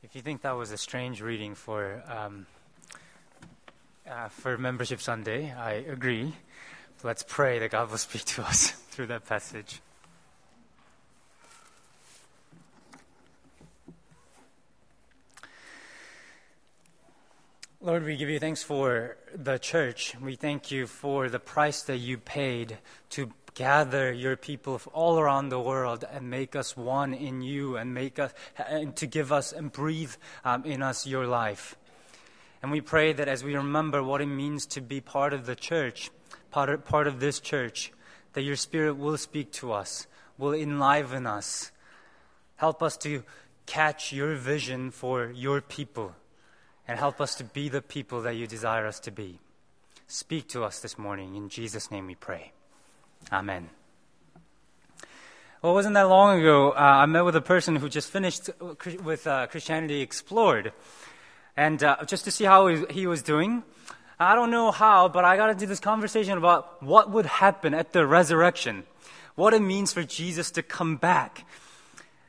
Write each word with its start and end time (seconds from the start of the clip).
If 0.00 0.14
you 0.14 0.22
think 0.22 0.42
that 0.42 0.52
was 0.52 0.70
a 0.70 0.78
strange 0.78 1.20
reading 1.20 1.56
for 1.56 2.04
um, 2.06 2.46
uh, 4.08 4.28
for 4.28 4.56
Membership 4.56 5.00
Sunday, 5.00 5.52
I 5.52 5.72
agree. 5.72 6.34
Let's 7.02 7.24
pray 7.26 7.58
that 7.58 7.72
God 7.72 7.90
will 7.90 7.98
speak 7.98 8.24
to 8.26 8.42
us 8.42 8.70
through 8.90 9.06
that 9.06 9.26
passage. 9.26 9.80
Lord, 17.80 18.04
we 18.04 18.16
give 18.16 18.28
you 18.28 18.38
thanks 18.38 18.62
for 18.62 19.16
the 19.34 19.58
church. 19.58 20.14
We 20.20 20.36
thank 20.36 20.70
you 20.70 20.86
for 20.86 21.28
the 21.28 21.40
price 21.40 21.82
that 21.82 21.96
you 21.96 22.18
paid 22.18 22.78
to 23.10 23.32
gather 23.58 24.12
your 24.12 24.36
people 24.36 24.80
all 24.92 25.18
around 25.18 25.48
the 25.48 25.58
world 25.58 26.04
and 26.12 26.30
make 26.30 26.54
us 26.54 26.76
one 26.76 27.12
in 27.12 27.42
you 27.42 27.76
and 27.76 27.92
make 27.92 28.16
us 28.20 28.32
and 28.56 28.94
to 28.94 29.04
give 29.04 29.32
us 29.32 29.52
and 29.52 29.72
breathe 29.72 30.12
um, 30.44 30.64
in 30.64 30.80
us 30.80 31.08
your 31.08 31.26
life. 31.26 31.76
And 32.62 32.70
we 32.70 32.80
pray 32.80 33.12
that 33.12 33.26
as 33.26 33.42
we 33.42 33.56
remember 33.56 34.00
what 34.00 34.20
it 34.20 34.26
means 34.26 34.64
to 34.66 34.80
be 34.80 35.00
part 35.00 35.32
of 35.32 35.44
the 35.44 35.56
church, 35.56 36.12
part 36.52 36.70
of, 36.70 36.84
part 36.84 37.08
of 37.08 37.18
this 37.18 37.40
church, 37.40 37.92
that 38.34 38.42
your 38.42 38.54
spirit 38.54 38.96
will 38.96 39.16
speak 39.16 39.50
to 39.54 39.72
us, 39.72 40.06
will 40.38 40.54
enliven 40.54 41.26
us, 41.26 41.72
help 42.56 42.80
us 42.80 42.96
to 42.98 43.24
catch 43.66 44.12
your 44.12 44.36
vision 44.36 44.92
for 44.92 45.32
your 45.34 45.60
people, 45.60 46.14
and 46.86 46.96
help 46.96 47.20
us 47.20 47.34
to 47.34 47.42
be 47.42 47.68
the 47.68 47.82
people 47.82 48.22
that 48.22 48.36
you 48.36 48.46
desire 48.46 48.86
us 48.86 49.00
to 49.00 49.10
be. 49.10 49.40
Speak 50.06 50.48
to 50.50 50.62
us 50.62 50.78
this 50.78 50.96
morning. 50.96 51.34
In 51.34 51.48
Jesus' 51.48 51.90
name 51.90 52.06
we 52.06 52.14
pray. 52.14 52.52
Amen. 53.30 53.68
Well, 55.60 55.72
it 55.72 55.74
wasn't 55.74 55.94
that 55.94 56.08
long 56.08 56.40
ago, 56.40 56.70
uh, 56.70 56.76
I 56.76 57.06
met 57.06 57.24
with 57.24 57.36
a 57.36 57.42
person 57.42 57.76
who 57.76 57.88
just 57.88 58.10
finished 58.10 58.48
with 59.02 59.26
uh, 59.26 59.48
Christianity 59.48 60.00
Explored. 60.00 60.72
And 61.56 61.82
uh, 61.82 62.04
just 62.06 62.24
to 62.24 62.30
see 62.30 62.44
how 62.44 62.68
he 62.68 63.06
was 63.06 63.22
doing, 63.22 63.64
I 64.18 64.34
don't 64.34 64.50
know 64.50 64.70
how, 64.70 65.08
but 65.08 65.24
I 65.24 65.36
got 65.36 65.50
into 65.50 65.66
this 65.66 65.80
conversation 65.80 66.38
about 66.38 66.82
what 66.82 67.10
would 67.10 67.26
happen 67.26 67.74
at 67.74 67.92
the 67.92 68.06
resurrection, 68.06 68.84
what 69.34 69.52
it 69.52 69.60
means 69.60 69.92
for 69.92 70.04
Jesus 70.04 70.50
to 70.52 70.62
come 70.62 70.96
back. 70.96 71.44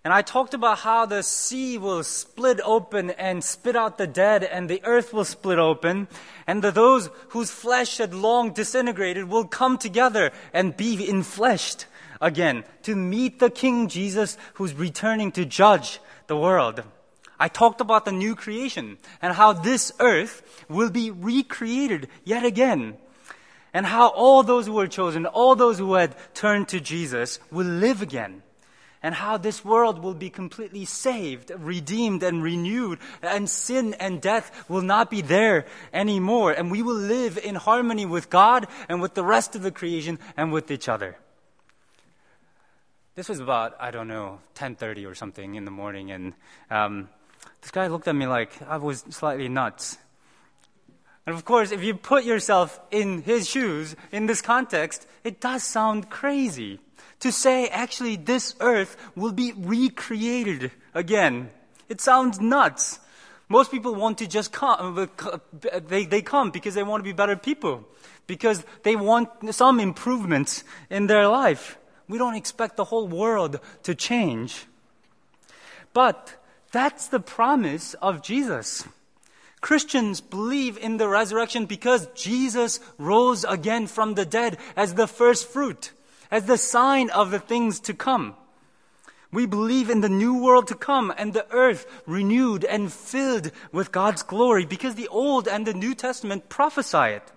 And 0.10 0.16
I 0.16 0.24
talked 0.24 0.56
about 0.56 0.80
how 0.80 1.06
the 1.06 1.22
sea 1.22 1.78
will 1.78 2.04
split 2.04 2.60
open 2.66 3.12
and 3.12 3.44
spit 3.44 3.76
out 3.76 4.00
the 4.00 4.08
dead, 4.08 4.44
and 4.44 4.68
the 4.68 4.82
earth 4.84 5.14
will 5.14 5.24
split 5.24 5.60
open, 5.60 6.08
and 6.48 6.64
the, 6.64 6.72
those 6.72 7.12
whose 7.28 7.52
flesh 7.52 8.00
had 8.00 8.12
long 8.12 8.52
disintegrated 8.52 9.30
will 9.30 9.46
come 9.46 9.78
together 9.78 10.32
and 10.52 10.76
be 10.76 10.98
infleshed 10.98 11.86
again 12.20 12.64
to 12.82 12.96
meet 12.96 13.38
the 13.38 13.52
King 13.52 13.88
Jesus 13.88 14.36
who's 14.56 14.74
returning 14.74 15.32
to 15.34 15.46
judge 15.46 16.00
the 16.26 16.36
world. 16.36 16.82
I 17.40 17.48
talked 17.48 17.80
about 17.80 18.06
the 18.06 18.12
new 18.12 18.34
creation 18.34 18.98
and 19.22 19.36
how 19.36 19.54
this 19.54 19.92
earth 20.00 20.66
will 20.68 20.90
be 20.90 21.12
recreated 21.12 22.08
yet 22.24 22.44
again. 22.44 22.98
And 23.76 23.86
how 23.86 24.08
all 24.08 24.42
those 24.42 24.66
who 24.66 24.74
were 24.74 24.88
chosen, 24.88 25.28
all 25.28 25.56
those 25.56 25.78
who 25.78 25.94
had 25.94 26.16
turned 26.34 26.68
to 26.70 26.80
Jesus 26.80 27.38
will 27.52 27.68
live 27.68 28.02
again 28.02 28.42
and 29.02 29.16
how 29.16 29.38
this 29.38 29.64
world 29.64 30.04
will 30.04 30.14
be 30.14 30.30
completely 30.30 30.86
saved, 30.86 31.52
redeemed, 31.58 32.24
and 32.24 32.44
renewed, 32.44 33.00
and 33.22 33.50
sin 33.50 33.94
and 33.96 34.22
death 34.22 34.70
will 34.70 34.82
not 34.82 35.10
be 35.10 35.22
there 35.22 35.66
anymore, 35.94 36.52
and 36.52 36.70
we 36.70 36.82
will 36.82 36.96
live 36.96 37.38
in 37.38 37.56
harmony 37.56 38.06
with 38.06 38.30
God 38.30 38.68
and 38.90 39.02
with 39.02 39.14
the 39.14 39.24
rest 39.24 39.56
of 39.56 39.62
the 39.62 39.72
creation 39.72 40.20
and 40.36 40.52
with 40.52 40.70
each 40.70 40.90
other. 40.90 41.18
This 43.16 43.30
was 43.30 43.40
about 43.40 43.76
I 43.80 43.92
don't 43.92 44.08
know 44.08 44.40
10:30 44.56 45.06
or 45.06 45.16
something 45.16 45.56
in 45.56 45.66
the 45.66 45.72
morning, 45.72 46.12
and 46.12 46.34
um, 46.70 47.10
this 47.62 47.72
guy 47.72 47.88
looked 47.88 48.08
at 48.08 48.16
me 48.16 48.28
like 48.28 48.52
I 48.64 48.78
was 48.78 49.04
slightly 49.10 49.50
nuts. 49.50 49.98
And 51.26 51.36
of 51.36 51.46
course, 51.46 51.72
if 51.72 51.84
you 51.84 51.96
put 51.96 52.24
yourself 52.24 52.80
in 52.92 53.22
his 53.22 53.48
shoes 53.48 53.96
in 54.12 54.26
this 54.26 54.42
context, 54.42 55.06
it 55.24 55.40
does 55.40 55.64
sound 55.64 56.10
crazy 56.10 56.80
to 57.20 57.32
say 57.32 57.68
actually 57.68 58.16
this 58.16 58.56
earth 58.60 58.96
will 59.16 59.32
be 59.32 59.54
recreated 59.56 60.72
again. 60.94 61.50
It 61.88 62.02
sounds 62.02 62.40
nuts. 62.40 63.00
Most 63.50 63.72
people 63.72 63.96
want 63.96 64.20
to 64.20 64.28
just 64.28 64.52
come, 64.52 65.10
uh, 65.20 65.38
they, 65.88 66.06
they 66.06 66.22
come 66.22 66.52
because 66.52 66.76
they 66.76 66.84
want 66.84 67.02
to 67.02 67.04
be 67.04 67.14
better 67.14 67.36
people, 67.36 67.84
because 68.28 68.64
they 68.84 68.96
want 68.96 69.30
some 69.56 69.80
improvements 69.80 70.64
in 70.90 71.08
their 71.08 71.28
life. 71.28 71.80
We 72.08 72.20
don't 72.20 72.36
expect 72.36 72.78
the 72.78 72.86
whole 72.86 73.08
world 73.08 73.60
to 73.84 73.96
change. 73.96 74.66
But 75.94 76.36
that's 76.72 77.08
the 77.08 77.20
promise 77.20 77.96
of 77.96 78.22
Jesus. 78.22 78.84
Christians 79.62 80.22
believe 80.22 80.78
in 80.78 80.98
the 80.98 81.10
resurrection 81.10 81.66
because 81.66 82.08
Jesus 82.14 82.80
rose 82.98 83.44
again 83.44 83.88
from 83.88 84.14
the 84.14 84.26
dead 84.26 84.58
as 84.76 84.94
the 84.94 85.08
first 85.08 85.48
fruit 85.48 85.92
as 86.32 86.46
the 86.46 86.58
sign 86.58 87.10
of 87.10 87.32
the 87.32 87.40
things 87.40 87.80
to 87.82 87.94
come. 87.94 88.36
We 89.32 89.46
believe 89.46 89.90
in 89.90 90.02
the 90.02 90.10
new 90.10 90.42
world 90.42 90.68
to 90.68 90.76
come 90.76 91.14
and 91.16 91.34
the 91.34 91.46
earth 91.52 91.86
renewed 92.08 92.66
and 92.66 92.92
filled 92.92 93.52
with 93.72 93.92
God's 93.92 94.24
glory 94.24 94.66
because 94.66 94.96
the 94.96 95.08
Old 95.08 95.48
and 95.48 95.66
the 95.66 95.74
New 95.74 95.94
Testament 95.94 96.50
prophesy 96.50 97.16
it. 97.18 97.32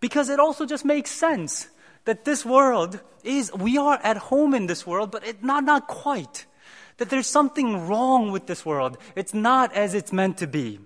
Because 0.00 0.30
it 0.30 0.40
also 0.40 0.64
just 0.64 0.84
makes 0.84 1.10
sense 1.10 1.68
that 2.04 2.24
this 2.24 2.44
world 2.44 3.00
is, 3.22 3.52
we 3.52 3.76
are 3.76 4.00
at 4.02 4.16
home 4.16 4.54
in 4.54 4.66
this 4.66 4.86
world, 4.86 5.10
but 5.10 5.26
it, 5.26 5.44
not, 5.44 5.64
not 5.64 5.86
quite. 5.86 6.46
That 6.96 7.10
there's 7.10 7.26
something 7.26 7.86
wrong 7.86 8.32
with 8.32 8.46
this 8.46 8.64
world. 8.64 8.96
It's 9.14 9.34
not 9.34 9.72
as 9.74 9.94
it's 9.94 10.12
meant 10.12 10.38
to 10.38 10.46
be. 10.46 10.80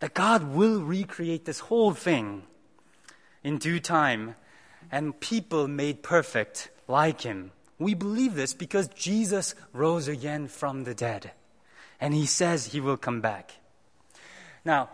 That 0.00 0.14
God 0.14 0.52
will 0.54 0.82
recreate 0.82 1.44
this 1.44 1.60
whole 1.60 1.92
thing 1.92 2.42
in 3.42 3.58
due 3.58 3.80
time 3.80 4.34
and 4.90 5.18
people 5.20 5.68
made 5.68 6.02
perfect 6.02 6.70
like 6.86 7.22
him. 7.22 7.52
We 7.78 7.94
believe 7.94 8.34
this 8.34 8.54
because 8.54 8.88
Jesus 8.88 9.54
rose 9.72 10.08
again 10.08 10.48
from 10.48 10.84
the 10.84 10.94
dead. 10.94 11.32
And 12.00 12.14
he 12.14 12.26
says 12.26 12.66
he 12.66 12.80
will 12.80 12.96
come 12.96 13.20
back. 13.20 13.52
Now, 14.64 14.88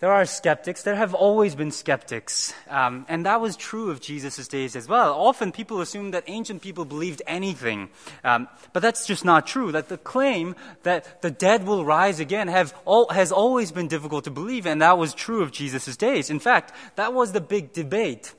there 0.00 0.12
are 0.12 0.24
skeptics. 0.26 0.84
There 0.84 0.94
have 0.94 1.12
always 1.12 1.56
been 1.56 1.72
skeptics. 1.72 2.54
Um, 2.68 3.04
and 3.08 3.26
that 3.26 3.40
was 3.40 3.56
true 3.56 3.90
of 3.90 4.00
Jesus' 4.00 4.46
days 4.46 4.76
as 4.76 4.86
well. 4.86 5.12
Often 5.12 5.50
people 5.50 5.80
assume 5.80 6.12
that 6.12 6.22
ancient 6.28 6.62
people 6.62 6.84
believed 6.84 7.20
anything. 7.26 7.88
Um, 8.22 8.46
but 8.72 8.80
that's 8.80 9.06
just 9.06 9.24
not 9.24 9.48
true. 9.48 9.72
That 9.72 9.88
the 9.88 9.98
claim 9.98 10.54
that 10.84 11.20
the 11.20 11.32
dead 11.32 11.66
will 11.66 11.84
rise 11.84 12.20
again 12.20 12.46
have 12.46 12.74
all, 12.84 13.08
has 13.08 13.32
always 13.32 13.72
been 13.72 13.88
difficult 13.88 14.22
to 14.24 14.30
believe. 14.30 14.66
And 14.66 14.82
that 14.82 14.98
was 14.98 15.14
true 15.14 15.42
of 15.42 15.50
Jesus' 15.50 15.96
days. 15.96 16.30
In 16.30 16.38
fact, 16.38 16.72
that 16.94 17.12
was 17.12 17.32
the 17.32 17.40
big 17.40 17.72
debate 17.72 18.34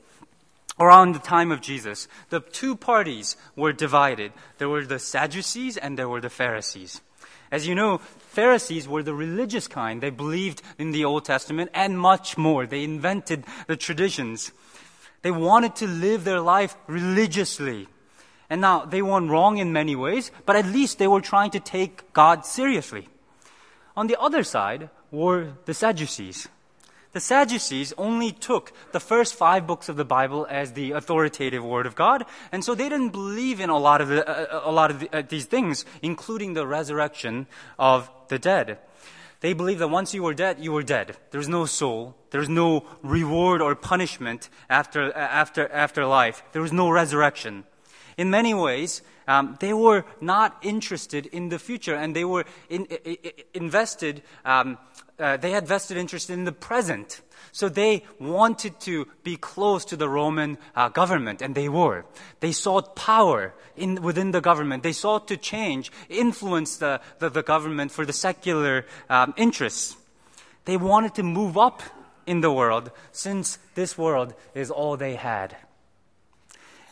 around 0.80 1.14
the 1.14 1.20
time 1.20 1.52
of 1.52 1.60
Jesus, 1.60 2.08
the 2.30 2.40
two 2.40 2.74
parties 2.74 3.36
were 3.54 3.72
divided. 3.72 4.32
There 4.58 4.68
were 4.68 4.84
the 4.84 4.98
Sadducees 4.98 5.76
and 5.76 5.98
there 5.98 6.08
were 6.08 6.22
the 6.22 6.30
Pharisees. 6.30 7.02
As 7.52 7.66
you 7.66 7.74
know, 7.74 7.98
Pharisees 7.98 8.88
were 8.88 9.02
the 9.02 9.14
religious 9.14 9.68
kind. 9.68 10.00
They 10.00 10.10
believed 10.10 10.62
in 10.78 10.92
the 10.92 11.04
Old 11.04 11.24
Testament 11.24 11.70
and 11.74 11.98
much 11.98 12.38
more. 12.38 12.66
They 12.66 12.84
invented 12.84 13.44
the 13.66 13.76
traditions. 13.76 14.52
They 15.22 15.30
wanted 15.30 15.76
to 15.76 15.86
live 15.86 16.24
their 16.24 16.40
life 16.40 16.76
religiously. 16.86 17.88
And 18.48 18.60
now, 18.60 18.84
they 18.84 19.02
weren't 19.02 19.30
wrong 19.30 19.58
in 19.58 19.72
many 19.72 19.94
ways, 19.94 20.32
but 20.46 20.56
at 20.56 20.66
least 20.66 20.98
they 20.98 21.06
were 21.06 21.20
trying 21.20 21.50
to 21.52 21.60
take 21.60 22.12
God 22.12 22.44
seriously. 22.46 23.08
On 23.96 24.06
the 24.06 24.20
other 24.20 24.42
side 24.42 24.90
were 25.10 25.52
the 25.66 25.74
Sadducees. 25.74 26.48
The 27.12 27.20
Sadducees 27.20 27.92
only 27.98 28.30
took 28.30 28.72
the 28.92 29.00
first 29.00 29.34
five 29.34 29.66
books 29.66 29.88
of 29.88 29.96
the 29.96 30.04
Bible 30.04 30.46
as 30.48 30.72
the 30.72 30.92
authoritative 30.92 31.64
word 31.64 31.86
of 31.86 31.96
God, 31.96 32.24
and 32.52 32.64
so 32.64 32.74
they 32.74 32.88
didn't 32.88 33.10
believe 33.10 33.58
in 33.58 33.68
a 33.68 33.78
lot 33.78 34.00
of, 34.00 34.08
the, 34.08 34.28
uh, 34.28 34.62
a 34.64 34.70
lot 34.70 34.92
of 34.92 35.00
the, 35.00 35.16
uh, 35.16 35.22
these 35.28 35.46
things, 35.46 35.84
including 36.02 36.54
the 36.54 36.66
resurrection 36.66 37.48
of 37.78 38.08
the 38.28 38.38
dead. 38.38 38.78
They 39.40 39.54
believed 39.54 39.80
that 39.80 39.88
once 39.88 40.14
you 40.14 40.22
were 40.22 40.34
dead, 40.34 40.60
you 40.60 40.70
were 40.70 40.84
dead. 40.84 41.16
There's 41.32 41.48
no 41.48 41.66
soul. 41.66 42.14
There's 42.30 42.48
no 42.48 42.84
reward 43.02 43.60
or 43.60 43.74
punishment 43.74 44.48
after, 44.68 45.08
uh, 45.16 45.18
after, 45.18 45.66
after 45.72 46.06
life. 46.06 46.44
There 46.52 46.62
was 46.62 46.72
no 46.72 46.90
resurrection. 46.90 47.64
In 48.20 48.28
many 48.28 48.52
ways, 48.52 49.00
um, 49.26 49.56
they 49.60 49.72
were 49.72 50.04
not 50.20 50.58
interested 50.60 51.24
in 51.24 51.48
the 51.48 51.58
future 51.58 51.94
and 51.94 52.14
they 52.14 52.26
were 52.26 52.44
in, 52.68 52.84
in, 52.84 53.16
invested 53.54 54.20
um, 54.44 54.76
uh, 55.18 55.38
they 55.38 55.52
had 55.52 55.66
vested 55.66 55.96
interest 55.96 56.28
in 56.28 56.44
the 56.44 56.52
present. 56.52 57.22
So 57.52 57.70
they 57.70 58.04
wanted 58.18 58.78
to 58.80 59.06
be 59.22 59.36
close 59.36 59.86
to 59.86 59.96
the 59.96 60.08
Roman 60.08 60.58
uh, 60.74 60.90
government, 60.90 61.40
and 61.42 61.54
they 61.54 61.68
were. 61.68 62.04
They 62.40 62.52
sought 62.52 62.94
power 62.94 63.54
in, 63.76 64.02
within 64.02 64.32
the 64.32 64.40
government. 64.40 64.82
They 64.82 64.92
sought 64.92 65.28
to 65.28 65.36
change, 65.36 65.92
influence 66.08 66.76
the, 66.76 67.00
the, 67.20 67.30
the 67.30 67.42
government 67.42 67.90
for 67.90 68.04
the 68.06 68.12
secular 68.12 68.86
um, 69.08 69.34
interests. 69.36 69.96
They 70.66 70.76
wanted 70.76 71.14
to 71.14 71.22
move 71.22 71.58
up 71.58 71.82
in 72.26 72.40
the 72.40 72.52
world 72.52 72.90
since 73.12 73.58
this 73.74 73.98
world 73.98 74.34
is 74.54 74.70
all 74.70 74.96
they 74.96 75.16
had. 75.16 75.56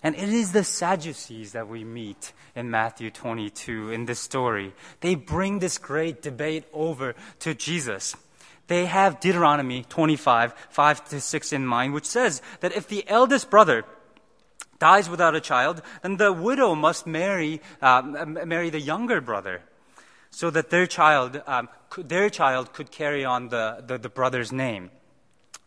And 0.03 0.15
it 0.15 0.29
is 0.29 0.53
the 0.53 0.65
Sadducees 0.65 1.53
that 1.53 1.69
we 1.69 1.85
meet 1.85 2.33
in 2.55 2.71
Matthew 2.71 3.11
22 3.11 3.91
in 3.91 4.07
this 4.07 4.21
story. 4.21 4.73
They 5.01 5.15
bring 5.15 5.59
this 5.59 5.79
great 5.79 6.23
debate 6.23 6.65
over 6.73 7.15
to 7.41 7.55
Jesus. 7.55 8.15
They 8.69 8.87
have 8.87 9.21
Deuteronomy 9.21 9.85
25, 9.89 10.55
5 10.71 11.09
to 11.09 11.21
6 11.21 11.53
in 11.53 11.67
mind, 11.67 11.95
which 11.95 12.05
says 12.05 12.43
that 12.61 12.77
if 12.77 12.87
the 12.87 13.05
eldest 13.09 13.51
brother 13.51 13.85
dies 14.79 15.11
without 15.11 15.35
a 15.35 15.41
child, 15.41 15.83
then 16.03 16.17
the 16.17 16.33
widow 16.33 16.75
must 16.75 17.07
marry, 17.07 17.61
um, 17.83 18.39
marry 18.47 18.71
the 18.71 18.81
younger 18.81 19.21
brother 19.21 19.63
so 20.31 20.51
that 20.51 20.71
their 20.71 20.87
child, 20.87 21.43
um, 21.47 21.69
could, 21.91 22.09
their 22.09 22.31
child 22.31 22.73
could 22.73 22.91
carry 22.91 23.25
on 23.25 23.49
the, 23.49 23.83
the, 23.87 23.99
the 23.99 24.09
brother's 24.09 24.53
name. 24.53 24.91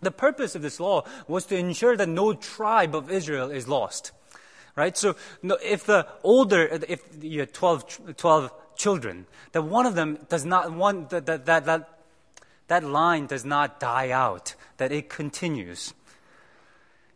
The 0.02 0.12
purpose 0.12 0.56
of 0.56 0.62
this 0.62 0.80
law 0.80 1.04
was 1.28 1.46
to 1.48 1.58
ensure 1.58 1.98
that 1.98 2.10
no 2.10 2.34
tribe 2.34 2.96
of 2.96 3.12
Israel 3.12 3.52
is 3.52 3.68
lost. 3.68 4.12
Right? 4.76 4.98
So 4.98 5.16
no, 5.42 5.58
if 5.64 5.86
the 5.86 6.08
older, 6.24 6.66
if 6.88 7.04
you 7.22 7.42
have 7.42 7.52
12, 7.52 8.16
12 8.18 8.52
children, 8.76 9.26
that 9.52 9.64
one 9.64 9.86
of 9.86 9.96
them 9.96 10.18
does 10.30 10.46
not, 10.46 10.72
one, 10.74 11.08
that, 11.10 11.26
that, 11.26 11.46
that, 11.46 11.66
that, 11.66 12.00
that 12.68 12.84
line 12.84 13.28
does 13.28 13.44
not 13.44 13.80
die 13.80 14.12
out, 14.12 14.56
that 14.78 14.92
it 14.92 15.10
continues. 15.10 15.94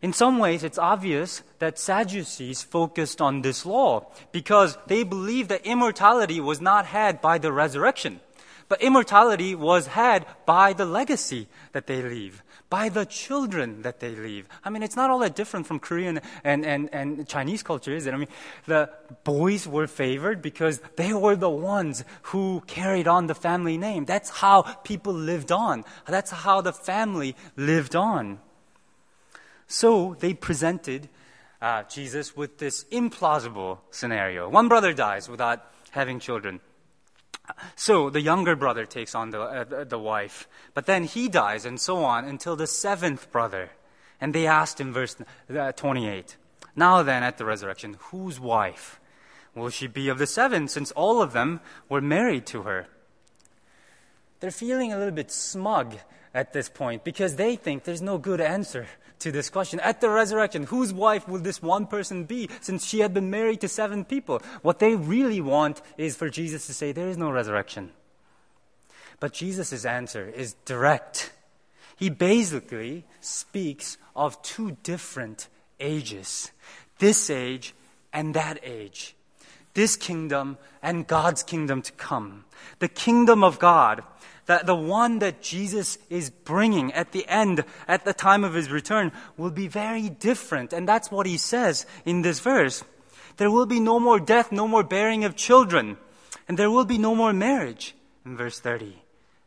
In 0.02 0.12
some 0.12 0.38
ways, 0.38 0.62
it's 0.62 0.78
obvious 0.78 1.42
that 1.58 1.78
Sadducees 1.78 2.62
focused 2.62 3.20
on 3.20 3.40
this 3.40 3.64
law 3.64 4.06
because 4.30 4.76
they 4.86 5.02
believed 5.02 5.48
that 5.48 5.64
immortality 5.64 6.38
was 6.38 6.60
not 6.60 6.86
had 6.86 7.20
by 7.20 7.38
the 7.38 7.50
resurrection, 7.50 8.20
but 8.68 8.82
immortality 8.82 9.54
was 9.54 9.88
had 9.88 10.26
by 10.44 10.74
the 10.74 10.84
legacy 10.84 11.48
that 11.72 11.86
they 11.86 12.02
leave, 12.02 12.42
by 12.76 12.90
the 12.90 13.06
children 13.06 13.80
that 13.80 14.00
they 14.00 14.14
leave. 14.14 14.46
I 14.62 14.68
mean, 14.68 14.82
it's 14.82 14.96
not 14.96 15.08
all 15.08 15.20
that 15.20 15.34
different 15.34 15.66
from 15.66 15.78
Korean 15.80 16.20
and, 16.44 16.62
and, 16.66 16.90
and 16.92 17.26
Chinese 17.26 17.62
culture, 17.62 17.94
is 17.94 18.04
it? 18.04 18.12
I 18.12 18.18
mean, 18.18 18.28
the 18.66 18.90
boys 19.24 19.66
were 19.66 19.86
favored 19.86 20.42
because 20.42 20.82
they 20.96 21.14
were 21.14 21.36
the 21.36 21.48
ones 21.48 22.04
who 22.24 22.62
carried 22.66 23.08
on 23.08 23.28
the 23.28 23.34
family 23.34 23.78
name. 23.78 24.04
That's 24.04 24.28
how 24.28 24.60
people 24.60 25.14
lived 25.14 25.50
on. 25.50 25.86
That's 26.06 26.30
how 26.30 26.60
the 26.60 26.74
family 26.74 27.34
lived 27.56 27.96
on. 27.96 28.40
So 29.66 30.14
they 30.20 30.34
presented 30.34 31.08
uh, 31.62 31.84
Jesus 31.84 32.36
with 32.36 32.58
this 32.58 32.84
implausible 32.92 33.78
scenario. 33.90 34.50
One 34.50 34.68
brother 34.68 34.92
dies 34.92 35.30
without 35.30 35.64
having 35.92 36.20
children. 36.20 36.60
So 37.74 38.10
the 38.10 38.20
younger 38.20 38.56
brother 38.56 38.86
takes 38.86 39.14
on 39.14 39.30
the, 39.30 39.40
uh, 39.40 39.84
the 39.84 39.98
wife, 39.98 40.48
but 40.74 40.86
then 40.86 41.04
he 41.04 41.28
dies, 41.28 41.64
and 41.64 41.80
so 41.80 42.04
on 42.04 42.24
until 42.24 42.56
the 42.56 42.66
seventh 42.66 43.30
brother. 43.30 43.70
And 44.20 44.34
they 44.34 44.46
asked 44.46 44.80
in 44.80 44.92
verse 44.92 45.16
uh, 45.54 45.72
28 45.72 46.36
Now 46.74 47.02
then, 47.02 47.22
at 47.22 47.38
the 47.38 47.44
resurrection, 47.44 47.96
whose 48.10 48.40
wife 48.40 49.00
will 49.54 49.70
she 49.70 49.86
be 49.86 50.08
of 50.08 50.18
the 50.18 50.26
seven, 50.26 50.68
since 50.68 50.90
all 50.92 51.22
of 51.22 51.32
them 51.32 51.60
were 51.88 52.00
married 52.00 52.46
to 52.46 52.62
her? 52.62 52.86
They're 54.40 54.50
feeling 54.50 54.92
a 54.92 54.98
little 54.98 55.14
bit 55.14 55.30
smug 55.30 55.96
at 56.34 56.52
this 56.52 56.68
point 56.68 57.04
because 57.04 57.36
they 57.36 57.56
think 57.56 57.84
there's 57.84 58.02
no 58.02 58.18
good 58.18 58.40
answer 58.40 58.86
to 59.20 59.32
this 59.32 59.50
question. 59.50 59.80
At 59.80 60.00
the 60.00 60.10
resurrection, 60.10 60.64
whose 60.64 60.92
wife 60.92 61.28
will 61.28 61.40
this 61.40 61.62
one 61.62 61.86
person 61.86 62.24
be 62.24 62.48
since 62.60 62.84
she 62.84 63.00
had 63.00 63.14
been 63.14 63.30
married 63.30 63.60
to 63.62 63.68
seven 63.68 64.04
people? 64.04 64.40
What 64.62 64.78
they 64.78 64.96
really 64.96 65.40
want 65.40 65.82
is 65.96 66.16
for 66.16 66.28
Jesus 66.28 66.66
to 66.66 66.74
say, 66.74 66.92
There 66.92 67.08
is 67.08 67.16
no 67.16 67.30
resurrection. 67.30 67.92
But 69.20 69.32
Jesus' 69.32 69.84
answer 69.84 70.28
is 70.28 70.54
direct. 70.64 71.32
He 71.96 72.10
basically 72.10 73.04
speaks 73.20 73.96
of 74.14 74.40
two 74.42 74.76
different 74.82 75.48
ages 75.80 76.50
this 76.98 77.28
age 77.28 77.74
and 78.12 78.34
that 78.34 78.58
age. 78.62 79.14
This 79.74 79.96
kingdom 79.96 80.56
and 80.82 81.06
God's 81.06 81.42
kingdom 81.42 81.82
to 81.82 81.92
come. 81.92 82.46
The 82.78 82.88
kingdom 82.88 83.44
of 83.44 83.58
God 83.58 84.02
that 84.46 84.66
the 84.66 84.74
one 84.74 85.18
that 85.18 85.42
Jesus 85.42 85.98
is 86.08 86.30
bringing 86.30 86.92
at 86.92 87.12
the 87.12 87.26
end, 87.28 87.64
at 87.86 88.04
the 88.04 88.14
time 88.14 88.44
of 88.44 88.54
his 88.54 88.70
return, 88.70 89.12
will 89.36 89.50
be 89.50 89.68
very 89.68 90.08
different. 90.08 90.72
And 90.72 90.88
that's 90.88 91.10
what 91.10 91.26
he 91.26 91.36
says 91.36 91.84
in 92.04 92.22
this 92.22 92.40
verse. 92.40 92.84
There 93.36 93.50
will 93.50 93.66
be 93.66 93.80
no 93.80 94.00
more 94.00 94.18
death, 94.18 94.50
no 94.50 94.66
more 94.66 94.82
bearing 94.82 95.24
of 95.24 95.36
children, 95.36 95.98
and 96.48 96.58
there 96.58 96.70
will 96.70 96.84
be 96.84 96.98
no 96.98 97.14
more 97.14 97.32
marriage. 97.32 97.94
In 98.24 98.36
verse 98.36 98.58
30, 98.58 99.02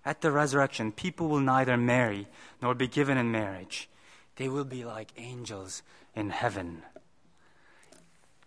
at 0.06 0.22
the 0.22 0.32
resurrection, 0.32 0.92
people 0.92 1.28
will 1.28 1.40
neither 1.40 1.78
marry 1.78 2.28
nor 2.62 2.76
be 2.76 2.88
given 2.88 3.18
in 3.18 3.32
marriage. 3.32 3.90
They 4.36 4.48
will 4.48 4.66
be 4.66 4.86
like 4.86 5.12
angels 5.18 5.82
in 6.16 6.30
heaven. 6.30 6.84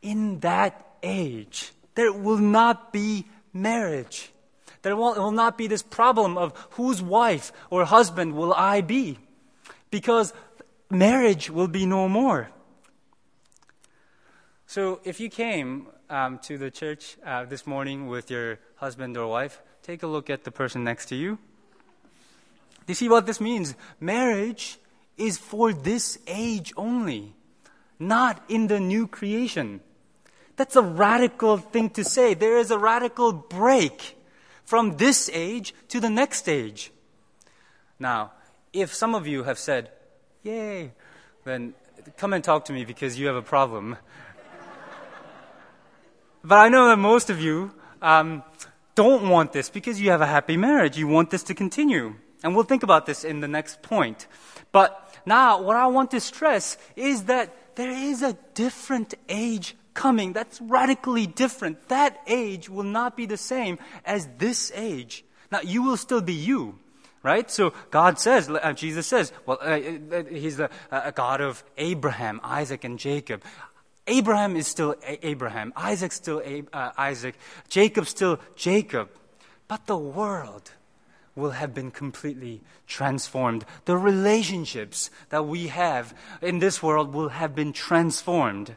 In 0.00 0.40
that 0.40 0.86
age, 1.02 1.72
there 1.94 2.12
will 2.12 2.38
not 2.38 2.92
be 2.92 3.26
marriage. 3.52 4.30
There 4.82 4.96
will, 4.96 5.30
not 5.30 5.56
be 5.56 5.68
this 5.68 5.82
problem 5.82 6.36
of 6.36 6.52
whose 6.70 7.00
wife 7.00 7.52
or 7.70 7.84
husband 7.84 8.34
will 8.34 8.52
I 8.52 8.80
be? 8.80 9.18
Because 9.90 10.32
marriage 10.90 11.50
will 11.50 11.68
be 11.68 11.86
no 11.86 12.08
more. 12.08 12.50
So 14.66 15.00
if 15.04 15.20
you 15.20 15.30
came 15.30 15.86
um, 16.10 16.38
to 16.40 16.58
the 16.58 16.70
church 16.70 17.16
uh, 17.24 17.44
this 17.44 17.66
morning 17.66 18.08
with 18.08 18.30
your 18.30 18.58
husband 18.76 19.16
or 19.16 19.28
wife, 19.28 19.62
take 19.82 20.02
a 20.02 20.06
look 20.06 20.30
at 20.30 20.44
the 20.44 20.50
person 20.50 20.82
next 20.82 21.06
to 21.06 21.14
you. 21.14 21.38
Do 22.84 22.88
you 22.88 22.94
see 22.94 23.08
what 23.08 23.26
this 23.26 23.40
means? 23.40 23.76
Marriage 24.00 24.78
is 25.16 25.38
for 25.38 25.72
this 25.72 26.18
age 26.26 26.72
only, 26.76 27.34
not 28.00 28.42
in 28.48 28.66
the 28.66 28.80
new 28.80 29.06
creation. 29.06 29.80
That's 30.56 30.74
a 30.74 30.82
radical 30.82 31.58
thing 31.58 31.90
to 31.90 32.04
say. 32.04 32.34
There 32.34 32.58
is 32.58 32.72
a 32.72 32.78
radical 32.78 33.32
break 33.32 34.16
from 34.64 34.96
this 34.96 35.30
age 35.32 35.74
to 35.88 36.00
the 36.00 36.10
next 36.10 36.48
age. 36.48 36.92
Now, 37.98 38.32
if 38.72 38.94
some 38.94 39.14
of 39.14 39.26
you 39.26 39.44
have 39.44 39.58
said, 39.58 39.90
Yay, 40.42 40.92
then 41.44 41.74
come 42.16 42.32
and 42.32 42.42
talk 42.42 42.64
to 42.66 42.72
me 42.72 42.84
because 42.84 43.18
you 43.18 43.26
have 43.26 43.36
a 43.36 43.42
problem. 43.42 43.96
but 46.44 46.58
I 46.58 46.68
know 46.68 46.88
that 46.88 46.96
most 46.96 47.30
of 47.30 47.40
you 47.40 47.72
um, 48.00 48.42
don't 48.94 49.28
want 49.28 49.52
this 49.52 49.70
because 49.70 50.00
you 50.00 50.10
have 50.10 50.20
a 50.20 50.26
happy 50.26 50.56
marriage. 50.56 50.96
You 50.96 51.06
want 51.06 51.30
this 51.30 51.42
to 51.44 51.54
continue. 51.54 52.14
And 52.42 52.54
we'll 52.54 52.64
think 52.64 52.82
about 52.82 53.06
this 53.06 53.24
in 53.24 53.40
the 53.40 53.48
next 53.48 53.82
point. 53.82 54.26
But 54.72 55.16
now, 55.24 55.62
what 55.62 55.76
I 55.76 55.86
want 55.86 56.10
to 56.10 56.20
stress 56.20 56.76
is 56.96 57.24
that 57.24 57.76
there 57.76 57.90
is 57.90 58.22
a 58.22 58.36
different 58.54 59.14
age 59.28 59.76
coming 59.94 60.32
that's 60.32 60.60
radically 60.60 61.26
different. 61.26 61.88
That 61.88 62.20
age 62.26 62.68
will 62.68 62.84
not 62.84 63.16
be 63.16 63.26
the 63.26 63.36
same 63.36 63.78
as 64.04 64.28
this 64.38 64.72
age. 64.74 65.24
Now, 65.50 65.60
you 65.60 65.82
will 65.82 65.96
still 65.96 66.22
be 66.22 66.32
you, 66.32 66.78
right? 67.22 67.50
So 67.50 67.72
God 67.90 68.18
says, 68.18 68.48
uh, 68.48 68.72
Jesus 68.72 69.06
says, 69.06 69.32
well, 69.46 69.58
uh, 69.60 69.78
uh, 70.14 70.24
He's 70.24 70.56
the 70.56 70.70
uh, 70.90 71.10
God 71.10 71.40
of 71.40 71.62
Abraham, 71.76 72.40
Isaac, 72.42 72.84
and 72.84 72.98
Jacob. 72.98 73.42
Abraham 74.06 74.56
is 74.56 74.66
still 74.66 74.96
a- 75.06 75.24
Abraham, 75.26 75.72
Isaac's 75.76 76.16
still 76.16 76.40
a- 76.44 76.64
uh, 76.72 76.90
Isaac, 76.98 77.36
Jacob's 77.68 78.08
still 78.08 78.40
Jacob. 78.56 79.10
But 79.68 79.86
the 79.86 79.96
world 79.96 80.72
will 81.34 81.52
have 81.52 81.72
been 81.72 81.90
completely 81.90 82.60
transformed. 82.86 83.64
The 83.84 83.96
relationships 83.96 85.10
that 85.30 85.46
we 85.46 85.68
have 85.68 86.14
in 86.42 86.58
this 86.58 86.82
world 86.82 87.14
will 87.14 87.30
have 87.30 87.54
been 87.54 87.72
transformed. 87.72 88.76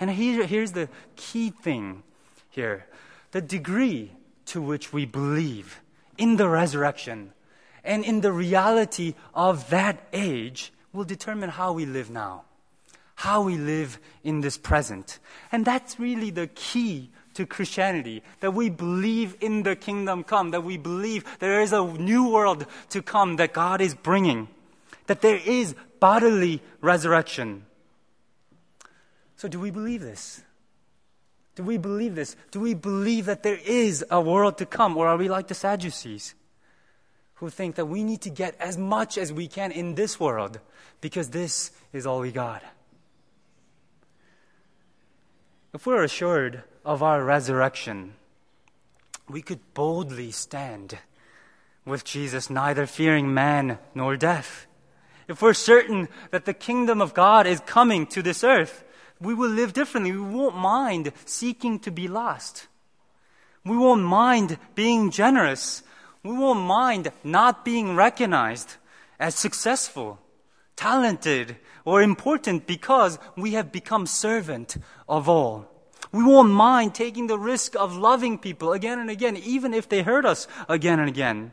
And 0.00 0.10
here, 0.10 0.46
here's 0.46 0.72
the 0.72 0.88
key 1.16 1.50
thing 1.50 2.02
here 2.50 2.86
the 3.32 3.40
degree 3.40 4.12
to 4.46 4.62
which 4.62 4.92
we 4.92 5.04
believe 5.04 5.80
in 6.16 6.36
the 6.36 6.48
resurrection 6.48 7.32
and 7.84 8.04
in 8.04 8.22
the 8.22 8.32
reality 8.32 9.14
of 9.34 9.68
that 9.70 10.08
age 10.12 10.72
will 10.92 11.04
determine 11.04 11.50
how 11.50 11.72
we 11.72 11.84
live 11.84 12.10
now, 12.10 12.44
how 13.16 13.42
we 13.42 13.56
live 13.56 13.98
in 14.22 14.40
this 14.40 14.56
present. 14.56 15.18
And 15.52 15.64
that's 15.64 16.00
really 16.00 16.30
the 16.30 16.46
key 16.46 17.10
to 17.34 17.44
Christianity 17.44 18.22
that 18.40 18.52
we 18.52 18.70
believe 18.70 19.36
in 19.40 19.64
the 19.64 19.76
kingdom 19.76 20.24
come, 20.24 20.52
that 20.52 20.62
we 20.62 20.78
believe 20.78 21.24
there 21.40 21.60
is 21.60 21.72
a 21.72 21.84
new 21.84 22.30
world 22.30 22.64
to 22.90 23.02
come 23.02 23.36
that 23.36 23.52
God 23.52 23.80
is 23.80 23.94
bringing, 23.94 24.48
that 25.06 25.20
there 25.20 25.40
is 25.44 25.74
bodily 26.00 26.62
resurrection. 26.80 27.66
So, 29.44 29.48
do 29.48 29.60
we 29.60 29.70
believe 29.70 30.00
this? 30.00 30.40
Do 31.54 31.64
we 31.64 31.76
believe 31.76 32.14
this? 32.14 32.34
Do 32.50 32.60
we 32.60 32.72
believe 32.72 33.26
that 33.26 33.42
there 33.42 33.58
is 33.62 34.02
a 34.10 34.18
world 34.18 34.56
to 34.56 34.64
come? 34.64 34.96
Or 34.96 35.06
are 35.06 35.18
we 35.18 35.28
like 35.28 35.48
the 35.48 35.54
Sadducees 35.54 36.34
who 37.34 37.50
think 37.50 37.74
that 37.74 37.84
we 37.84 38.04
need 38.04 38.22
to 38.22 38.30
get 38.30 38.56
as 38.58 38.78
much 38.78 39.18
as 39.18 39.34
we 39.34 39.46
can 39.46 39.70
in 39.70 39.96
this 39.96 40.18
world 40.18 40.60
because 41.02 41.28
this 41.28 41.72
is 41.92 42.06
all 42.06 42.20
we 42.20 42.32
got? 42.32 42.62
If 45.74 45.86
we're 45.86 46.04
assured 46.04 46.62
of 46.82 47.02
our 47.02 47.22
resurrection, 47.22 48.14
we 49.28 49.42
could 49.42 49.60
boldly 49.74 50.30
stand 50.30 50.96
with 51.84 52.02
Jesus, 52.02 52.48
neither 52.48 52.86
fearing 52.86 53.34
man 53.34 53.78
nor 53.94 54.16
death. 54.16 54.66
If 55.28 55.42
we're 55.42 55.52
certain 55.52 56.08
that 56.30 56.46
the 56.46 56.54
kingdom 56.54 57.02
of 57.02 57.12
God 57.12 57.46
is 57.46 57.60
coming 57.60 58.06
to 58.06 58.22
this 58.22 58.42
earth, 58.42 58.83
we 59.24 59.34
will 59.34 59.50
live 59.50 59.72
differently. 59.72 60.12
We 60.12 60.20
won't 60.20 60.56
mind 60.56 61.12
seeking 61.24 61.78
to 61.80 61.90
be 61.90 62.08
last. 62.08 62.66
We 63.64 63.76
won't 63.76 64.02
mind 64.02 64.58
being 64.74 65.10
generous. 65.10 65.82
We 66.22 66.32
won't 66.32 66.60
mind 66.60 67.10
not 67.22 67.64
being 67.64 67.96
recognized 67.96 68.76
as 69.18 69.34
successful, 69.34 70.18
talented, 70.76 71.56
or 71.84 72.02
important 72.02 72.66
because 72.66 73.18
we 73.36 73.52
have 73.52 73.72
become 73.72 74.06
servant 74.06 74.76
of 75.08 75.28
all. 75.28 75.70
We 76.12 76.22
won't 76.22 76.50
mind 76.52 76.94
taking 76.94 77.26
the 77.26 77.38
risk 77.38 77.74
of 77.74 77.96
loving 77.96 78.38
people 78.38 78.72
again 78.72 78.98
and 78.98 79.10
again, 79.10 79.36
even 79.36 79.74
if 79.74 79.88
they 79.88 80.02
hurt 80.02 80.24
us 80.24 80.46
again 80.68 81.00
and 81.00 81.08
again. 81.08 81.52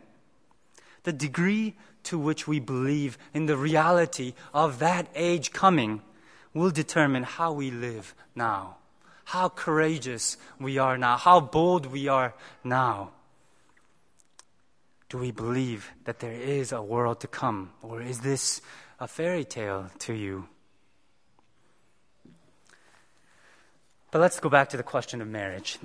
The 1.03 1.13
degree 1.13 1.75
to 2.03 2.19
which 2.19 2.47
we 2.47 2.59
believe 2.59 3.17
in 3.33 3.45
the 3.45 3.57
reality 3.57 4.33
of 4.53 4.79
that 4.79 5.07
age 5.15 5.51
coming 5.51 6.01
will 6.53 6.71
determine 6.71 7.23
how 7.23 7.53
we 7.53 7.71
live 7.71 8.13
now, 8.35 8.77
how 9.25 9.49
courageous 9.49 10.37
we 10.59 10.77
are 10.77 10.97
now, 10.97 11.17
how 11.17 11.39
bold 11.39 11.85
we 11.85 12.07
are 12.07 12.33
now. 12.63 13.11
Do 15.09 15.17
we 15.17 15.31
believe 15.31 15.91
that 16.05 16.19
there 16.19 16.31
is 16.31 16.71
a 16.71 16.81
world 16.81 17.19
to 17.21 17.27
come, 17.27 17.71
or 17.81 18.01
is 18.01 18.21
this 18.21 18.61
a 18.99 19.07
fairy 19.07 19.43
tale 19.43 19.89
to 19.99 20.13
you? 20.13 20.47
But 24.11 24.19
let's 24.19 24.39
go 24.39 24.49
back 24.49 24.69
to 24.69 24.77
the 24.77 24.83
question 24.83 25.21
of 25.21 25.27
marriage. 25.27 25.79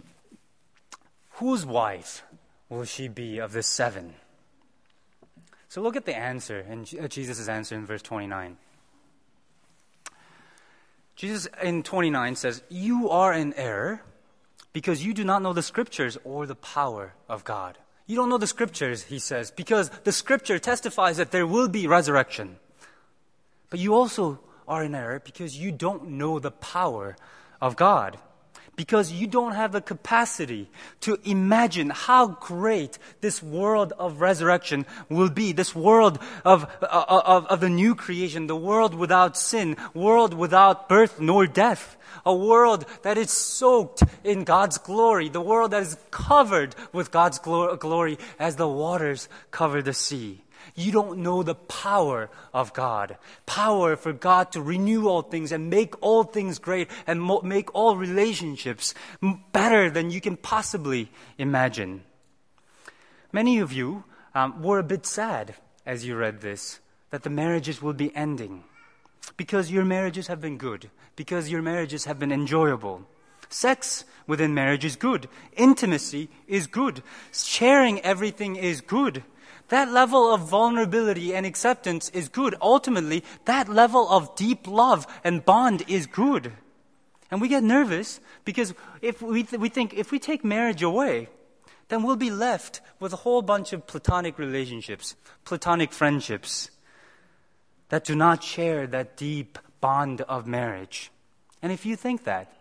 Whose 1.35 1.65
wife 1.65 2.25
will 2.69 2.85
she 2.85 3.09
be 3.09 3.39
of 3.39 3.53
the 3.53 3.63
seven? 3.63 4.15
So 5.69 5.81
look 5.81 5.97
at 5.97 6.07
the 6.07 6.17
answer, 6.17 6.59
and 6.59 6.91
uh, 7.01 7.09
Jesus' 7.09 7.49
answer 7.49 7.75
in 7.75 7.87
verse 7.87 8.03
29. 8.03 8.57
Jesus 11.17 11.49
in 11.63 11.83
29 11.83 12.37
says, 12.37 12.63
You 12.69 13.09
are 13.09 13.33
in 13.33 13.55
error 13.55 14.03
because 14.73 15.05
you 15.05 15.15
do 15.15 15.25
not 15.25 15.43
know 15.43 15.55
the 15.55 15.63
scriptures 15.63 16.19
or 16.23 16.47
the 16.47 16.55
power 16.55 17.15
of 17.29 17.45
God. 17.45 17.79
You 18.07 18.17
don't 18.17 18.29
know 18.29 18.39
the 18.39 18.47
scriptures, 18.47 19.05
he 19.05 19.19
says, 19.19 19.51
because 19.51 19.89
the 20.05 20.13
scripture 20.13 20.59
testifies 20.59 21.17
that 21.17 21.33
there 21.33 21.47
will 21.47 21.69
be 21.69 21.89
resurrection. 21.89 22.59
But 23.71 23.81
you 23.81 23.95
also 23.95 24.39
are 24.69 24.85
in 24.85 24.95
error 24.95 25.21
because 25.25 25.59
you 25.59 25.73
don't 25.73 26.11
know 26.11 26.39
the 26.39 26.53
power 26.53 27.17
of 27.61 27.75
God 27.75 28.19
because 28.77 29.11
you 29.11 29.27
don't 29.27 29.53
have 29.53 29.73
the 29.73 29.81
capacity 29.81 30.69
to 31.01 31.19
imagine 31.25 31.91
how 31.91 32.29
great 32.29 32.99
this 33.21 33.43
world 33.43 33.93
of 33.99 34.21
resurrection 34.21 34.87
will 35.09 35.31
be, 35.31 35.53
this 35.53 35.75
world 35.75 36.19
of, 36.45 36.65
uh, 36.83 37.05
of, 37.09 37.47
of 37.47 37.61
the 37.61 37.71
new 37.71 37.95
creation, 37.95 38.47
the 38.47 38.57
world 38.57 38.95
without 38.95 39.37
sin, 39.37 39.77
world 39.95 40.35
without 40.35 40.89
birth 40.89 41.19
nor 41.21 41.47
death, 41.47 41.97
a 42.25 42.35
world 42.35 42.85
that 43.03 43.19
is 43.19 43.31
soaked 43.31 44.03
in 44.25 44.45
God's 44.45 44.79
glory, 44.79 45.29
the 45.29 45.41
world 45.41 45.71
that 45.71 45.83
is 45.83 45.97
covered 46.11 46.75
with 46.93 47.11
God's 47.11 47.39
glory 47.39 48.19
as 48.39 48.57
the 48.57 48.69
waters 48.69 49.29
cover 49.51 49.83
the 49.83 49.95
sea. 49.95 50.43
You 50.75 50.93
don't 50.93 51.19
know 51.19 51.43
the 51.43 51.55
power 51.55 52.29
of 52.53 52.73
God. 52.73 53.17
Power 53.47 53.97
for 53.97 54.13
God 54.13 54.53
to 54.53 54.63
renew 54.63 55.09
all 55.09 55.23
things 55.23 55.53
and 55.53 55.71
make 55.71 55.95
all 56.03 56.25
things 56.25 56.59
great 56.59 56.89
and 57.07 57.21
mo- 57.21 57.43
make 57.43 57.75
all 57.75 57.97
relationships 57.97 58.95
better 59.53 59.91
than 59.91 60.11
you 60.11 60.21
can 60.21 60.37
possibly 60.37 61.11
imagine. 61.39 62.03
Many 63.33 63.59
of 63.59 63.73
you 63.73 64.05
um, 64.35 64.63
were 64.63 64.79
a 64.79 64.85
bit 64.85 65.07
sad 65.07 65.55
as 65.85 66.05
you 66.05 66.17
read 66.17 66.41
this 66.41 66.81
that 67.11 67.23
the 67.23 67.31
marriages 67.31 67.81
will 67.81 67.93
be 67.93 68.15
ending 68.17 68.65
because 69.37 69.71
your 69.71 69.85
marriages 69.85 70.27
have 70.27 70.41
been 70.41 70.59
good, 70.59 70.91
because 71.15 71.51
your 71.51 71.63
marriages 71.63 72.05
have 72.05 72.19
been 72.19 72.33
enjoyable. 72.33 73.07
Sex 73.49 74.05
within 74.27 74.55
marriage 74.55 74.85
is 74.85 74.97
good. 74.97 75.29
Intimacy 75.57 76.29
is 76.49 76.67
good. 76.67 77.03
Sharing 77.33 78.01
everything 78.01 78.57
is 78.57 78.81
good. 78.81 79.23
That 79.69 79.91
level 79.91 80.33
of 80.33 80.49
vulnerability 80.49 81.35
and 81.35 81.45
acceptance 81.45 82.09
is 82.11 82.29
good. 82.29 82.55
Ultimately, 82.61 83.25
that 83.47 83.69
level 83.69 84.09
of 84.09 84.35
deep 84.37 84.69
love 84.69 85.07
and 85.25 85.45
bond 85.45 85.83
is 85.89 86.07
good. 86.07 86.53
And 87.31 87.41
we 87.41 87.49
get 87.49 87.65
nervous 87.65 88.21
because 88.45 88.75
if 89.03 89.21
we, 89.21 89.43
th- 89.43 89.61
we 89.61 89.69
think 89.69 89.95
if 89.95 90.13
we 90.13 90.21
take 90.21 90.45
marriage 90.45 90.83
away, 90.83 91.29
then 91.89 92.03
we'll 92.03 92.17
be 92.17 92.31
left 92.31 92.81
with 93.01 93.13
a 93.13 93.17
whole 93.17 93.43
bunch 93.43 93.73
of 93.73 93.87
platonic 93.87 94.39
relationships, 94.39 95.17
platonic 95.45 95.93
friendships 95.93 96.71
that 97.89 98.05
do 98.05 98.15
not 98.15 98.45
share 98.45 98.87
that 98.87 99.17
deep 99.17 99.59
bond 99.81 100.21
of 100.23 100.47
marriage. 100.47 101.11
And 101.61 101.73
if 101.73 101.85
you 101.85 101.97
think 101.97 102.25
that, 102.25 102.53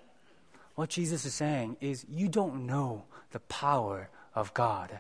what 0.74 0.90
Jesus 0.90 1.26
is 1.26 1.34
saying 1.34 1.78
is 1.80 2.06
you 2.10 2.28
don't 2.28 2.66
know 2.66 3.04
the 3.32 3.40
power 3.42 4.10
of 4.34 4.54
God 4.54 5.00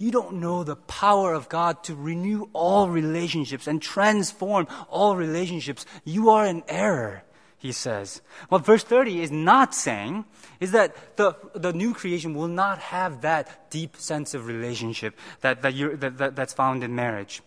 you 0.00 0.10
don't 0.10 0.40
know 0.40 0.64
the 0.64 0.76
power 0.76 1.34
of 1.34 1.50
God 1.50 1.84
to 1.84 1.94
renew 1.94 2.48
all 2.54 2.88
relationships 2.88 3.66
and 3.66 3.82
transform 3.82 4.66
all 4.88 5.14
relationships. 5.14 5.84
You 6.06 6.30
are 6.30 6.46
in 6.46 6.62
error, 6.68 7.22
he 7.58 7.70
says. 7.70 8.22
What 8.48 8.64
verse 8.64 8.82
30 8.82 9.20
is 9.20 9.30
not 9.30 9.74
saying 9.74 10.24
is 10.58 10.72
that 10.72 10.96
the, 11.18 11.36
the 11.54 11.74
new 11.74 11.92
creation 11.92 12.32
will 12.32 12.48
not 12.48 12.78
have 12.78 13.20
that 13.20 13.70
deep 13.70 13.94
sense 13.98 14.32
of 14.32 14.46
relationship 14.46 15.18
that, 15.42 15.60
that, 15.60 16.00
that, 16.00 16.16
that 16.16 16.34
that's 16.34 16.54
found 16.54 16.82
in 16.82 16.94
marriage. 16.94 17.42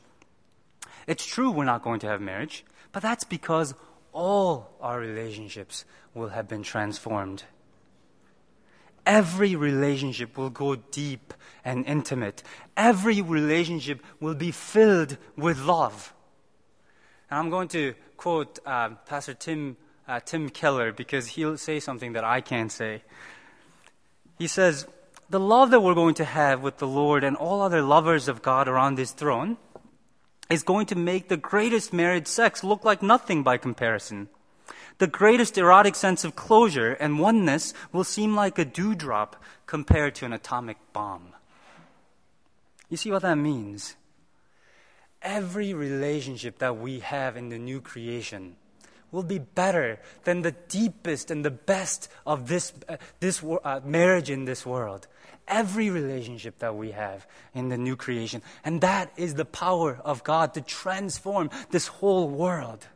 It's 1.07 1.25
true 1.25 1.49
we're 1.49 1.65
not 1.65 1.81
going 1.81 2.01
to 2.01 2.07
have 2.07 2.21
marriage, 2.21 2.63
but 2.91 3.01
that's 3.01 3.23
because 3.23 3.73
all 4.11 4.77
our 4.79 4.99
relationships 4.99 5.85
will 6.13 6.29
have 6.29 6.47
been 6.47 6.61
transformed 6.61 7.45
every 9.05 9.55
relationship 9.55 10.37
will 10.37 10.49
go 10.49 10.75
deep 10.75 11.33
and 11.63 11.85
intimate. 11.85 12.43
Every 12.75 13.21
relationship 13.21 14.03
will 14.19 14.35
be 14.35 14.51
filled 14.51 15.17
with 15.37 15.59
love. 15.59 16.13
And 17.29 17.39
I'm 17.39 17.49
going 17.49 17.67
to 17.69 17.95
quote 18.17 18.59
uh, 18.65 18.89
Pastor 19.05 19.33
Tim, 19.33 19.77
uh, 20.07 20.19
Tim 20.19 20.49
Keller 20.49 20.91
because 20.91 21.27
he'll 21.27 21.57
say 21.57 21.79
something 21.79 22.13
that 22.13 22.23
I 22.23 22.41
can't 22.41 22.71
say. 22.71 23.03
He 24.37 24.47
says, 24.47 24.87
The 25.29 25.39
love 25.39 25.71
that 25.71 25.81
we're 25.81 25.93
going 25.93 26.15
to 26.15 26.25
have 26.25 26.61
with 26.61 26.77
the 26.77 26.87
Lord 26.87 27.23
and 27.23 27.35
all 27.35 27.61
other 27.61 27.81
lovers 27.81 28.27
of 28.27 28.41
God 28.41 28.67
around 28.67 28.97
His 28.97 29.11
throne 29.11 29.57
is 30.49 30.63
going 30.63 30.85
to 30.87 30.95
make 30.95 31.29
the 31.29 31.37
greatest 31.37 31.93
married 31.93 32.27
sex 32.27 32.63
look 32.63 32.83
like 32.83 33.01
nothing 33.01 33.43
by 33.43 33.57
comparison. 33.57 34.29
The 34.97 35.07
greatest 35.07 35.57
erotic 35.57 35.95
sense 35.95 36.23
of 36.23 36.35
closure 36.35 36.93
and 36.93 37.19
oneness 37.19 37.73
will 37.91 38.03
seem 38.03 38.35
like 38.35 38.59
a 38.59 38.65
dewdrop 38.65 39.35
compared 39.65 40.15
to 40.15 40.25
an 40.25 40.33
atomic 40.33 40.77
bomb. 40.93 41.33
You 42.89 42.97
see 42.97 43.11
what 43.11 43.23
that 43.23 43.37
means? 43.37 43.95
Every 45.21 45.73
relationship 45.73 46.59
that 46.59 46.77
we 46.77 46.99
have 46.99 47.37
in 47.37 47.49
the 47.49 47.57
new 47.57 47.81
creation 47.81 48.55
will 49.11 49.23
be 49.23 49.39
better 49.39 49.99
than 50.25 50.41
the 50.41 50.51
deepest 50.51 51.31
and 51.31 51.45
the 51.45 51.51
best 51.51 52.09
of 52.25 52.47
this, 52.47 52.73
uh, 52.89 52.97
this 53.19 53.43
uh, 53.43 53.79
marriage 53.85 54.29
in 54.29 54.45
this 54.45 54.65
world. 54.65 55.07
Every 55.47 55.89
relationship 55.89 56.59
that 56.59 56.75
we 56.75 56.91
have 56.91 57.27
in 57.53 57.69
the 57.69 57.77
new 57.77 57.95
creation. 57.95 58.41
And 58.65 58.81
that 58.81 59.11
is 59.15 59.35
the 59.35 59.45
power 59.45 59.99
of 60.03 60.23
God 60.23 60.53
to 60.55 60.61
transform 60.61 61.49
this 61.69 61.87
whole 61.87 62.27
world. 62.27 62.87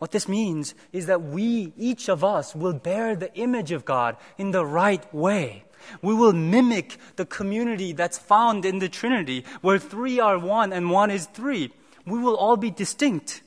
What 0.00 0.12
this 0.12 0.28
means 0.28 0.74
is 0.94 1.04
that 1.06 1.20
we, 1.20 1.74
each 1.76 2.08
of 2.08 2.24
us, 2.24 2.54
will 2.54 2.72
bear 2.72 3.14
the 3.14 3.32
image 3.34 3.70
of 3.70 3.84
God 3.84 4.16
in 4.38 4.50
the 4.50 4.64
right 4.64 5.04
way. 5.14 5.64
We 6.00 6.14
will 6.14 6.32
mimic 6.32 6.96
the 7.16 7.26
community 7.26 7.92
that's 7.92 8.16
found 8.16 8.64
in 8.64 8.78
the 8.78 8.88
Trinity, 8.88 9.44
where 9.60 9.78
three 9.78 10.18
are 10.18 10.38
one 10.38 10.72
and 10.72 10.90
one 10.90 11.10
is 11.10 11.26
three. 11.26 11.70
We 12.06 12.18
will 12.18 12.34
all 12.34 12.56
be 12.56 12.70
distinct. 12.70 13.42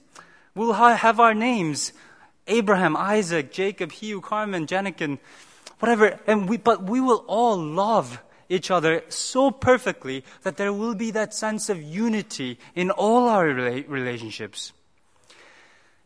We'll 0.53 0.73
have 0.73 1.19
our 1.19 1.33
names 1.33 1.91
Abraham, 2.45 2.95
Isaac, 2.97 3.51
Jacob, 3.51 3.91
Hugh, 3.91 4.21
Carmen, 4.21 4.67
Janikin, 4.67 5.17
whatever. 5.79 6.19
And 6.27 6.47
we, 6.47 6.57
but 6.57 6.83
we 6.83 7.01
will 7.01 7.25
all 7.25 7.57
love 7.57 8.21
each 8.47 8.69
other 8.69 9.01
so 9.09 9.49
perfectly 9.49 10.23
that 10.43 10.57
there 10.57 10.71
will 10.71 10.93
be 10.93 11.09
that 11.09 11.33
sense 11.33 11.67
of 11.69 11.81
unity 11.81 12.59
in 12.75 12.91
all 12.91 13.27
our 13.27 13.47
relationships. 13.47 14.71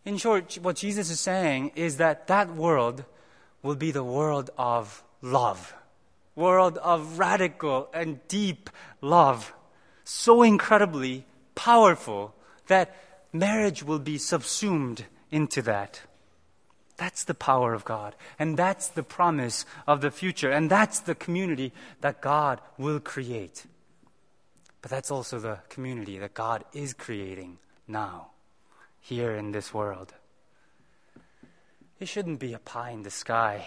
In 0.07 0.15
short, 0.15 0.57
what 0.61 0.77
Jesus 0.77 1.09
is 1.09 1.19
saying 1.19 1.73
is 1.75 1.97
that 1.97 2.27
that 2.27 2.55
world 2.55 3.03
will 3.61 3.75
be 3.75 3.91
the 3.91 4.05
world 4.05 4.49
of 4.57 5.03
love, 5.21 5.75
world 6.33 6.77
of 6.77 7.19
radical 7.19 7.89
and 7.93 8.25
deep 8.29 8.69
love, 9.01 9.53
so 10.05 10.43
incredibly 10.43 11.25
powerful 11.55 12.33
that 12.67 12.95
marriage 13.33 13.83
will 13.83 13.99
be 13.99 14.17
subsumed 14.17 15.03
into 15.29 15.61
that. 15.63 15.99
That's 16.95 17.25
the 17.25 17.33
power 17.33 17.73
of 17.73 17.83
God. 17.83 18.15
And 18.39 18.55
that's 18.55 18.87
the 18.87 19.03
promise 19.03 19.65
of 19.85 19.99
the 19.99 20.09
future. 20.09 20.51
And 20.51 20.71
that's 20.71 21.01
the 21.01 21.15
community 21.15 21.73
that 21.99 22.21
God 22.21 22.61
will 22.77 23.01
create. 23.01 23.65
But 24.81 24.89
that's 24.89 25.11
also 25.11 25.37
the 25.37 25.59
community 25.67 26.17
that 26.17 26.33
God 26.33 26.63
is 26.71 26.93
creating 26.93 27.57
now 27.89 28.29
here 29.07 29.33
in 29.33 29.53
this 29.53 29.73
world. 29.73 30.13
it 31.99 32.07
shouldn't 32.07 32.39
be 32.39 32.53
a 32.53 32.59
pie 32.59 32.91
in 32.91 33.03
the 33.03 33.09
sky. 33.09 33.65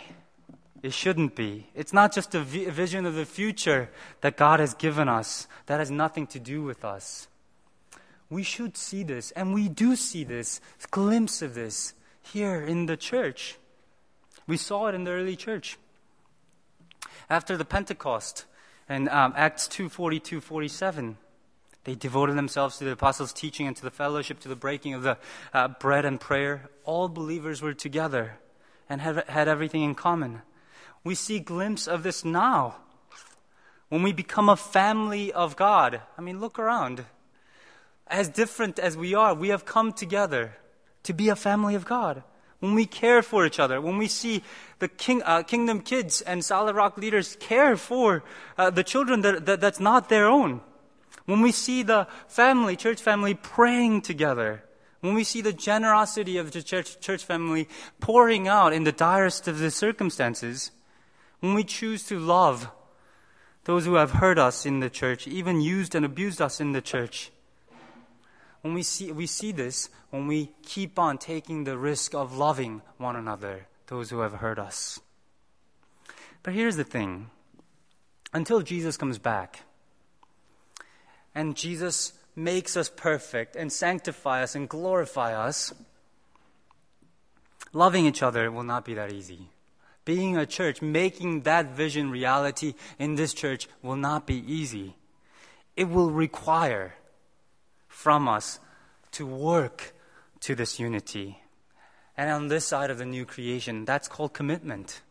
It 0.83 0.93
shouldn't 0.93 1.35
be. 1.35 1.67
It's 1.75 1.93
not 1.93 2.13
just 2.13 2.35
a 2.35 2.41
vision 2.41 3.07
of 3.07 3.15
the 3.15 3.25
future 3.25 3.89
that 4.21 4.37
God 4.37 4.61
has 4.61 4.75
given 4.75 5.09
us 5.09 5.49
that 5.67 5.79
has 5.79 5.91
nothing 5.91 6.27
to 6.29 6.39
do 6.39 6.63
with 6.63 6.85
us. 6.85 7.29
We 8.29 8.43
should 8.43 8.77
see 8.77 9.03
this, 9.03 9.31
and 9.33 9.55
we 9.55 9.69
do 9.69 9.97
see 9.97 10.25
this, 10.25 10.61
glimpse 10.91 11.43
of 11.43 11.55
this 11.55 11.95
here 12.23 12.61
in 12.61 12.87
the 12.87 12.97
church. 12.97 13.57
We 14.47 14.59
saw 14.59 14.89
it 14.89 14.95
in 14.95 15.05
the 15.05 15.11
early 15.11 15.37
church. 15.37 15.79
After 17.29 17.57
the 17.57 17.65
Pentecost, 17.65 18.45
in 18.89 19.09
um, 19.09 19.33
Acts 19.37 19.69
2 19.69 19.89
42 19.89 20.41
47, 20.41 21.17
they 21.85 21.95
devoted 21.95 22.37
themselves 22.37 22.77
to 22.79 22.85
the 22.85 22.93
apostles' 22.93 23.33
teaching 23.33 23.67
and 23.67 23.77
to 23.77 23.83
the 23.83 23.91
fellowship, 23.91 24.41
to 24.41 24.49
the 24.49 24.57
breaking 24.57 24.95
of 24.95 25.03
the 25.03 25.17
uh, 25.55 25.69
bread 25.69 26.05
and 26.05 26.21
prayer. 26.21 26.69
All 26.85 27.09
believers 27.09 27.63
were 27.63 27.75
together 27.75 28.39
and 28.89 29.01
had, 29.01 29.25
had 29.29 29.49
everything 29.49 29.83
in 29.83 29.95
common. 29.95 30.43
We 31.05 31.15
see 31.15 31.39
glimpse 31.39 31.87
of 31.87 32.03
this 32.03 32.25
now. 32.25 32.77
When 33.89 34.03
we 34.03 34.13
become 34.13 34.49
a 34.49 34.57
family 34.57 35.33
of 35.33 35.57
God, 35.57 36.01
I 36.17 36.21
mean, 36.21 36.39
look 36.39 36.59
around. 36.59 37.07
As 38.07 38.29
different 38.29 38.79
as 38.79 38.97
we 38.97 39.15
are, 39.15 39.35
we 39.35 39.49
have 39.49 39.65
come 39.65 39.93
together 39.93 40.57
to 41.05 41.13
be 41.13 41.29
a 41.29 41.37
family 41.37 41.75
of 41.75 41.87
God. 41.87 42.23
When 42.59 42.75
we 42.75 42.85
care 42.85 43.23
for 43.23 43.47
each 43.47 43.59
other, 43.59 43.81
when 43.81 43.97
we 43.97 44.07
see 44.07 44.43
the 44.81 44.89
king, 44.89 45.23
uh, 45.25 45.43
kingdom 45.43 45.81
kids 45.81 46.21
and 46.21 46.45
Solid 46.45 46.77
Rock 46.77 46.99
leaders 46.99 47.37
care 47.41 47.75
for 47.77 48.23
uh, 48.59 48.69
the 48.69 48.85
children 48.85 49.23
that, 49.23 49.47
that, 49.47 49.61
that's 49.63 49.81
not 49.81 50.11
their 50.11 50.27
own, 50.27 50.61
when 51.31 51.41
we 51.41 51.53
see 51.53 51.85
the 51.85 52.09
family, 52.27 52.75
church 52.75 53.01
family 53.01 53.35
praying 53.35 54.03
together, 54.03 54.65
when 55.01 55.15
we 55.15 55.23
see 55.23 55.41
the 55.41 55.53
generosity 55.53 56.37
of 56.37 56.51
the 56.51 56.61
church, 56.61 56.99
church 57.01 57.25
family 57.25 57.69
pouring 58.01 58.49
out 58.49 58.73
in 58.73 58.83
the 58.83 58.93
direst 58.93 59.47
of 59.47 59.61
the 59.61 59.71
circumstances, 59.71 60.73
when 61.39 61.55
we 61.55 61.63
choose 61.63 62.05
to 62.05 62.19
love 62.19 62.69
those 63.65 63.85
who 63.85 63.95
have 63.95 64.11
hurt 64.11 64.39
us 64.39 64.67
in 64.67 64.81
the 64.81 64.91
church, 64.91 65.29
even 65.29 65.61
used 65.61 65.95
and 65.95 66.05
abused 66.05 66.43
us 66.43 66.61
in 66.61 66.73
the 66.73 66.83
church, 66.83 67.31
when 68.63 68.75
we 68.75 68.83
see, 68.83 69.13
we 69.13 69.27
see 69.27 69.53
this 69.53 69.89
when 70.11 70.27
we 70.27 70.51
keep 70.63 70.99
on 70.99 71.17
taking 71.17 71.63
the 71.63 71.79
risk 71.79 72.13
of 72.13 72.37
loving 72.37 72.83
one 72.99 73.15
another, 73.15 73.69
those 73.87 74.11
who 74.11 74.19
have 74.19 74.35
hurt 74.35 74.59
us. 74.59 74.99
But 76.43 76.55
here's 76.55 76.77
the 76.77 76.85
thing 76.85 77.31
until 78.33 78.63
Jesus 78.63 78.97
comes 78.97 79.19
back, 79.19 79.61
and 81.35 81.57
Jesus 81.57 82.13
makes 82.35 82.77
us 82.77 82.89
perfect 82.89 83.57
and 83.57 83.73
sanctify 83.73 84.43
us 84.43 84.55
and 84.55 84.69
glorify 84.69 85.35
us, 85.35 85.73
loving 87.73 88.07
each 88.07 88.23
other 88.23 88.51
will 88.51 88.63
not 88.63 88.85
be 88.85 88.95
that 88.95 89.13
easy. 89.13 89.49
Being 90.05 90.37
a 90.37 90.47
church, 90.47 90.81
making 90.81 91.43
that 91.43 91.77
vision 91.77 92.11
reality 92.11 92.75
in 92.99 93.15
this 93.15 93.35
church 93.35 93.69
will 93.83 93.97
not 93.97 94.27
be 94.27 94.43
easy. 94.53 94.97
It 95.77 95.89
will 95.89 96.11
require 96.11 96.95
from 97.87 98.29
us 98.29 98.59
to 99.13 99.27
work 99.27 99.95
to 100.41 100.55
this 100.55 100.81
unity. 100.81 101.43
And 102.17 102.31
on 102.31 102.49
this 102.49 102.67
side 102.67 102.91
of 102.91 102.99
the 102.99 103.07
new 103.07 103.25
creation, 103.25 103.85
that's 103.85 104.09
called 104.09 104.33
commitment. 104.33 105.03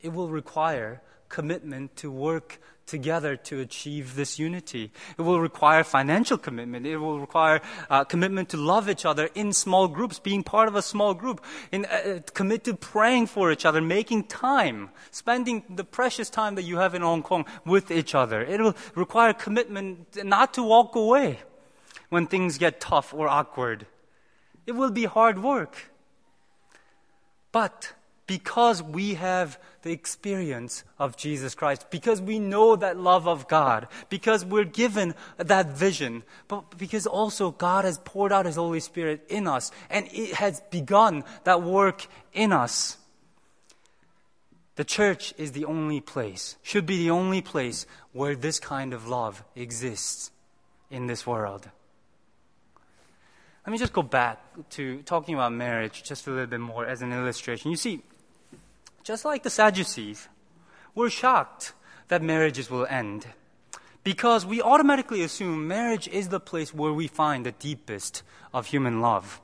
It 0.00 0.12
will 0.12 0.28
require 0.28 1.02
commitment 1.28 1.96
to 1.96 2.10
work 2.10 2.60
together 2.86 3.36
to 3.36 3.60
achieve 3.60 4.14
this 4.14 4.38
unity. 4.38 4.90
It 5.18 5.22
will 5.22 5.40
require 5.40 5.84
financial 5.84 6.38
commitment. 6.38 6.86
It 6.86 6.98
will 6.98 7.20
require 7.20 7.60
uh, 7.88 8.04
commitment 8.04 8.50
to 8.50 8.56
love 8.56 8.88
each 8.88 9.04
other 9.04 9.30
in 9.34 9.52
small 9.52 9.88
groups, 9.88 10.18
being 10.18 10.42
part 10.42 10.68
of 10.68 10.74
a 10.74 10.82
small 10.82 11.14
group, 11.14 11.42
in, 11.72 11.86
uh, 11.86 12.20
commit 12.34 12.64
to 12.64 12.74
praying 12.74 13.26
for 13.26 13.50
each 13.50 13.64
other, 13.64 13.80
making 13.80 14.24
time, 14.24 14.90
spending 15.10 15.64
the 15.68 15.84
precious 15.84 16.30
time 16.30 16.54
that 16.56 16.62
you 16.62 16.78
have 16.78 16.94
in 16.94 17.02
Hong 17.02 17.22
Kong 17.22 17.46
with 17.64 17.90
each 17.90 18.14
other. 18.14 18.42
It 18.42 18.60
will 18.60 18.76
require 18.94 19.32
commitment 19.32 20.24
not 20.24 20.54
to 20.54 20.62
walk 20.62 20.94
away 20.94 21.40
when 22.10 22.26
things 22.26 22.58
get 22.58 22.80
tough 22.80 23.14
or 23.14 23.28
awkward. 23.28 23.86
It 24.66 24.72
will 24.72 24.90
be 24.90 25.04
hard 25.04 25.42
work. 25.42 25.90
But 27.52 27.92
because 28.26 28.82
we 28.82 29.14
have 29.14 29.58
the 29.82 29.92
experience 29.92 30.84
of 30.98 31.16
Jesus 31.16 31.54
Christ, 31.54 31.90
because 31.90 32.20
we 32.20 32.38
know 32.38 32.74
that 32.76 32.96
love 32.96 33.28
of 33.28 33.48
God, 33.48 33.86
because 34.08 34.44
we're 34.44 34.64
given 34.64 35.14
that 35.36 35.68
vision, 35.68 36.22
but 36.48 36.78
because 36.78 37.06
also 37.06 37.50
God 37.50 37.84
has 37.84 37.98
poured 37.98 38.32
out 38.32 38.46
His 38.46 38.56
Holy 38.56 38.80
Spirit 38.80 39.24
in 39.28 39.46
us 39.46 39.70
and 39.90 40.08
it 40.12 40.34
has 40.34 40.62
begun 40.70 41.24
that 41.44 41.62
work 41.62 42.06
in 42.32 42.52
us. 42.52 42.96
The 44.76 44.84
church 44.84 45.34
is 45.38 45.52
the 45.52 45.66
only 45.66 46.00
place, 46.00 46.56
should 46.62 46.86
be 46.86 46.98
the 46.98 47.10
only 47.10 47.42
place 47.42 47.86
where 48.12 48.34
this 48.34 48.58
kind 48.58 48.92
of 48.92 49.06
love 49.06 49.44
exists 49.54 50.32
in 50.90 51.06
this 51.06 51.26
world. 51.26 51.68
Let 53.66 53.72
me 53.72 53.78
just 53.78 53.92
go 53.92 54.02
back 54.02 54.40
to 54.70 55.00
talking 55.02 55.34
about 55.34 55.52
marriage 55.52 56.02
just 56.02 56.26
a 56.26 56.30
little 56.30 56.46
bit 56.46 56.60
more 56.60 56.86
as 56.86 57.02
an 57.02 57.12
illustration. 57.12 57.70
You 57.70 57.76
see, 57.76 58.02
just 59.04 59.24
like 59.24 59.42
the 59.42 59.50
Sadducees, 59.50 60.28
we're 60.94 61.10
shocked 61.10 61.74
that 62.08 62.22
marriages 62.22 62.70
will 62.70 62.86
end 62.86 63.26
because 64.02 64.46
we 64.46 64.62
automatically 64.62 65.22
assume 65.22 65.68
marriage 65.68 66.08
is 66.08 66.28
the 66.28 66.40
place 66.40 66.74
where 66.74 66.92
we 66.92 67.06
find 67.06 67.44
the 67.44 67.52
deepest 67.52 68.22
of 68.52 68.66
human 68.66 69.00
love. 69.00 69.40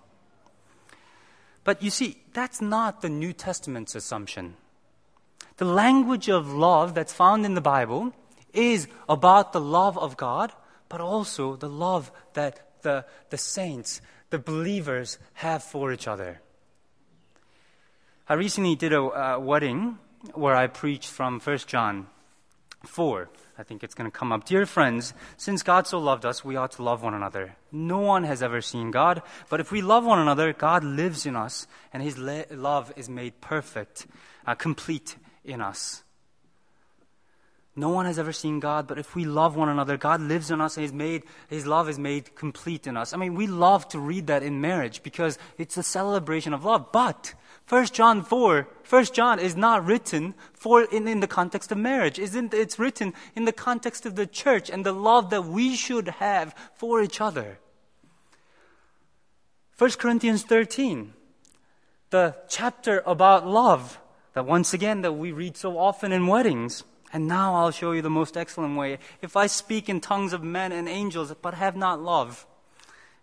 But 1.63 1.83
you 1.83 1.91
see, 1.91 2.23
that's 2.33 2.61
not 2.61 3.03
the 3.03 3.11
New 3.11 3.33
Testament's 3.33 3.95
assumption. 3.95 4.57
The 5.59 5.67
language 5.67 6.29
of 6.31 6.53
love 6.53 6.95
that's 6.95 7.13
found 7.13 7.45
in 7.45 7.55
the 7.55 7.61
Bible 7.61 8.15
is 8.55 8.89
about 9.09 9.53
the 9.53 9.61
love 9.61 9.99
of 9.99 10.17
God, 10.17 10.53
but 10.89 11.03
also 11.03 11.57
the 11.57 11.69
love 11.69 12.11
that 12.33 12.83
the, 12.83 13.05
the 13.29 13.39
saints, 13.39 14.01
the 14.31 14.39
believers 14.39 15.19
have 15.35 15.63
for 15.63 15.93
each 15.93 16.09
other. 16.09 16.41
I 18.31 18.35
recently 18.35 18.77
did 18.77 18.93
a 18.93 19.03
uh, 19.03 19.39
wedding 19.41 19.99
where 20.35 20.55
I 20.55 20.69
preached 20.69 21.11
from 21.11 21.41
1 21.41 21.59
John 21.67 22.07
4. 22.85 23.29
I 23.59 23.65
think 23.65 23.83
it's 23.83 23.97
going 23.97 24.09
to 24.09 24.17
come 24.17 24.31
up. 24.31 24.45
Dear 24.45 24.67
friends, 24.67 25.15
since 25.37 25.65
God 25.65 25.89
so 25.89 25.99
loved 25.99 26.25
us, 26.25 26.45
we 26.45 26.55
ought 26.55 26.71
to 26.73 26.85
love 26.85 27.03
one 27.03 27.13
another. 27.13 27.57
No 27.73 27.99
one 27.99 28.23
has 28.23 28.41
ever 28.41 28.61
seen 28.61 28.93
God, 28.93 29.23
but 29.49 29.59
if 29.59 29.73
we 29.73 29.83
love 29.83 30.05
one 30.05 30.21
another, 30.21 30.53
God 30.53 30.85
lives 30.85 31.27
in 31.27 31.35
us, 31.35 31.67
and 31.93 32.05
his 32.05 32.19
le- 32.19 32.45
love 32.53 32.93
is 32.95 33.09
made 33.09 33.41
perfect, 33.41 34.07
uh, 34.47 34.55
complete 34.55 35.17
in 35.45 35.61
us. 35.61 36.05
No 37.75 37.89
one 37.89 38.07
has 38.07 38.17
ever 38.17 38.33
seen 38.33 38.61
God, 38.61 38.87
but 38.87 38.99
if 38.99 39.17
we 39.17 39.25
love 39.25 39.57
one 39.57 39.69
another, 39.69 39.97
God 39.97 40.21
lives 40.21 40.53
in 40.53 40.61
us 40.61 40.77
and 40.77 40.83
His, 40.83 40.93
made, 40.93 41.25
His 41.49 41.67
love 41.67 41.89
is 41.89 41.99
made 41.99 42.37
complete 42.37 42.87
in 42.87 42.97
us. 42.97 43.13
I 43.13 43.17
mean, 43.17 43.35
we 43.35 43.47
love 43.47 43.89
to 43.89 43.99
read 43.99 44.29
that 44.29 44.43
in 44.45 44.61
marriage 44.61 45.03
because 45.03 45.39
it's 45.57 45.77
a 45.77 45.83
celebration 45.83 46.53
of 46.53 46.65
love. 46.65 46.93
But 46.93 47.35
1 47.71 47.87
John 47.87 48.25
4, 48.25 48.67
1 48.89 49.05
John 49.13 49.39
is 49.39 49.55
not 49.55 49.87
written 49.87 50.35
for 50.53 50.83
in, 50.83 51.07
in 51.07 51.21
the 51.21 51.29
context 51.29 51.71
of 51.71 51.79
marriage. 51.79 52.19
Isn't 52.19 52.53
it's 52.53 52.81
written 52.81 53.15
in 53.37 53.45
the 53.45 53.53
context 53.53 54.05
of 54.05 54.17
the 54.17 54.27
church 54.27 54.69
and 54.69 54.85
the 54.85 54.93
love 54.93 55.31
that 55.31 55.45
we 55.45 55.77
should 55.77 56.09
have 56.09 56.53
for 56.75 57.01
each 57.01 57.21
other. 57.21 57.61
1 59.79 59.91
Corinthians 59.93 60.43
13, 60.43 61.13
the 62.11 62.35
chapter 62.49 63.05
about 63.07 63.47
love 63.47 64.01
that 64.35 64.47
once 64.47 64.75
again 64.75 65.03
that 65.03 65.13
we 65.13 65.31
read 65.31 65.57
so 65.57 65.79
often 65.79 66.11
in 66.11 66.27
weddings. 66.27 66.83
And 67.13 67.29
now 67.29 67.55
I'll 67.55 67.71
show 67.71 67.93
you 67.93 68.03
the 68.03 68.11
most 68.11 68.37
excellent 68.37 68.77
way. 68.77 68.99
If 69.23 69.37
I 69.37 69.47
speak 69.47 69.89
in 69.89 70.01
tongues 70.01 70.33
of 70.33 70.43
men 70.43 70.73
and 70.73 70.89
angels, 70.89 71.33
but 71.41 71.55
have 71.55 71.77
not 71.77 72.03
love. 72.03 72.49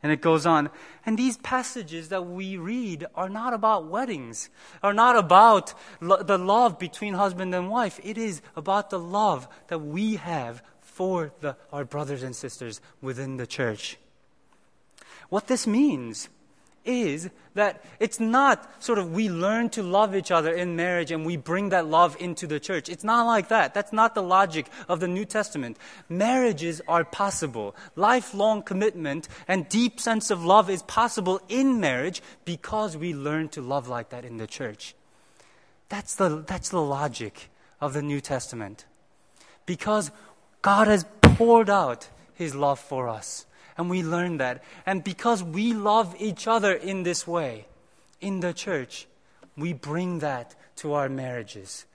And 0.04 0.12
it 0.12 0.22
goes 0.22 0.46
on. 0.46 0.70
And 1.06 1.18
these 1.18 1.38
passages 1.38 2.10
that 2.10 2.26
we 2.26 2.56
read 2.58 3.06
are 3.16 3.30
not 3.30 3.54
about 3.54 3.88
weddings, 3.88 4.50
are 4.84 4.94
not 4.94 5.18
about 5.18 5.74
lo- 6.00 6.22
the 6.22 6.38
love 6.38 6.78
between 6.78 7.16
husband 7.16 7.54
and 7.56 7.70
wife. 7.70 8.00
It 8.04 8.18
is 8.18 8.42
about 8.56 8.90
the 8.90 9.00
love 9.00 9.48
that 9.68 9.80
we 9.80 10.18
have 10.18 10.62
for 10.82 11.32
the, 11.42 11.58
our 11.74 11.84
brothers 11.84 12.24
and 12.24 12.36
sisters 12.36 12.80
within 13.02 13.38
the 13.38 13.48
church. 13.48 13.98
What 15.30 15.48
this 15.48 15.66
means 15.68 16.30
is 16.88 17.30
that 17.54 17.84
it's 18.00 18.20
not 18.20 18.84
sort 18.84 19.00
of 19.00 19.14
we 19.14 19.30
learn 19.30 19.70
to 19.72 19.84
love 19.84 20.16
each 20.16 20.32
other 20.32 20.52
in 20.52 20.76
marriage 20.76 21.12
and 21.12 21.26
we 21.26 21.36
bring 21.36 21.70
that 21.70 21.88
love 21.88 22.16
into 22.20 22.48
the 22.48 22.60
church. 22.60 22.88
It's 22.88 23.04
not 23.04 23.26
like 23.26 23.50
that. 23.50 23.74
That's 23.74 23.92
not 23.92 24.16
the 24.16 24.24
logic 24.24 24.70
of 24.88 25.00
the 25.00 25.08
New 25.08 25.26
Testament. 25.26 25.78
Marriages 26.08 26.82
are 26.88 27.04
possible. 27.04 27.76
Lifelong 27.96 28.62
commitment 28.62 29.28
and 29.48 29.68
deep 29.68 30.00
sense 30.00 30.32
of 30.32 30.46
love 30.46 30.70
is 30.70 30.84
possible 30.84 31.42
in 31.50 31.80
marriage 31.80 32.22
because 32.46 32.96
we 32.96 33.14
learn 33.14 33.50
to 33.50 33.62
love 33.62 33.88
like 33.88 34.10
that 34.10 34.24
in 34.24 34.38
the 34.38 34.48
church. 34.48 34.96
That's 35.90 36.16
the, 36.16 36.44
that's 36.48 36.70
the 36.70 36.82
logic 36.82 37.50
of 37.82 37.94
the 37.94 38.02
New 38.02 38.22
Testament. 38.22 38.86
Because 39.66 40.12
God 40.62 40.88
has 40.88 41.06
poured 41.22 41.70
out 41.70 42.10
his 42.34 42.54
love 42.54 42.80
for 42.80 43.10
us. 43.10 43.47
And 43.78 43.90
we 43.90 44.02
learn 44.04 44.38
that. 44.38 44.64
And 44.86 45.04
because 45.04 45.44
we 45.44 45.74
love 45.74 46.16
each 46.20 46.48
other 46.48 46.74
in 46.74 47.04
this 47.04 47.28
way, 47.28 47.68
in 48.20 48.40
the 48.40 48.54
church, 48.54 49.08
we 49.56 49.74
bring 49.74 50.20
that 50.20 50.56
to 50.78 50.94
our 50.94 51.10
marriages. 51.10 51.86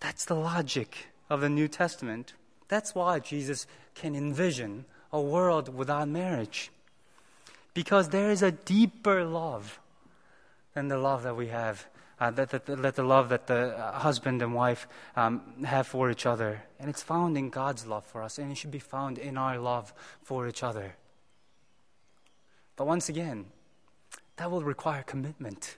That's 0.00 0.24
the 0.24 0.34
logic 0.34 1.08
of 1.30 1.40
the 1.40 1.48
New 1.48 1.68
Testament. 1.68 2.34
That's 2.68 2.94
why 2.94 3.18
Jesus 3.18 3.66
can 3.94 4.14
envision 4.14 4.84
a 5.12 5.20
world 5.20 5.74
without 5.74 6.08
marriage. 6.08 6.70
Because 7.74 8.10
there 8.10 8.30
is 8.30 8.42
a 8.42 8.52
deeper 8.52 9.24
love 9.24 9.78
than 10.74 10.88
the 10.88 10.98
love 10.98 11.22
that 11.22 11.36
we 11.36 11.48
have, 11.48 11.86
uh, 12.20 12.30
that, 12.32 12.50
that, 12.50 12.66
that, 12.66 12.94
the 12.94 13.02
love 13.02 13.28
that 13.28 13.46
the 13.46 13.76
uh, 13.78 13.92
husband 13.98 14.42
and 14.42 14.54
wife 14.54 14.88
um, 15.16 15.64
have 15.64 15.86
for 15.86 16.10
each 16.10 16.26
other. 16.26 16.62
And 16.80 16.90
it's 16.90 17.02
found 17.02 17.36
in 17.36 17.50
God's 17.50 17.86
love 17.86 18.04
for 18.04 18.22
us, 18.22 18.38
and 18.38 18.50
it 18.50 18.56
should 18.56 18.70
be 18.70 18.78
found 18.78 19.18
in 19.18 19.36
our 19.36 19.58
love 19.58 19.92
for 20.22 20.48
each 20.48 20.62
other. 20.62 20.96
But 22.76 22.86
once 22.86 23.08
again, 23.08 23.46
that 24.36 24.50
will 24.50 24.62
require 24.62 25.02
commitment 25.02 25.76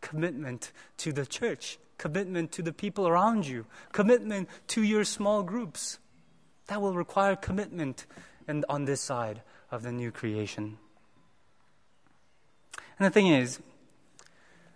commitment 0.00 0.72
to 0.96 1.12
the 1.12 1.26
church, 1.26 1.78
commitment 1.98 2.52
to 2.52 2.62
the 2.62 2.72
people 2.72 3.06
around 3.06 3.46
you, 3.46 3.66
commitment 3.92 4.48
to 4.68 4.82
your 4.82 5.04
small 5.04 5.42
groups. 5.42 5.98
That 6.68 6.80
will 6.80 6.94
require 6.94 7.36
commitment 7.36 8.06
and 8.48 8.64
on 8.68 8.84
this 8.84 9.00
side 9.00 9.42
of 9.70 9.82
the 9.82 9.92
new 9.92 10.10
creation. 10.10 10.78
And 12.98 13.06
the 13.06 13.10
thing 13.10 13.28
is, 13.28 13.60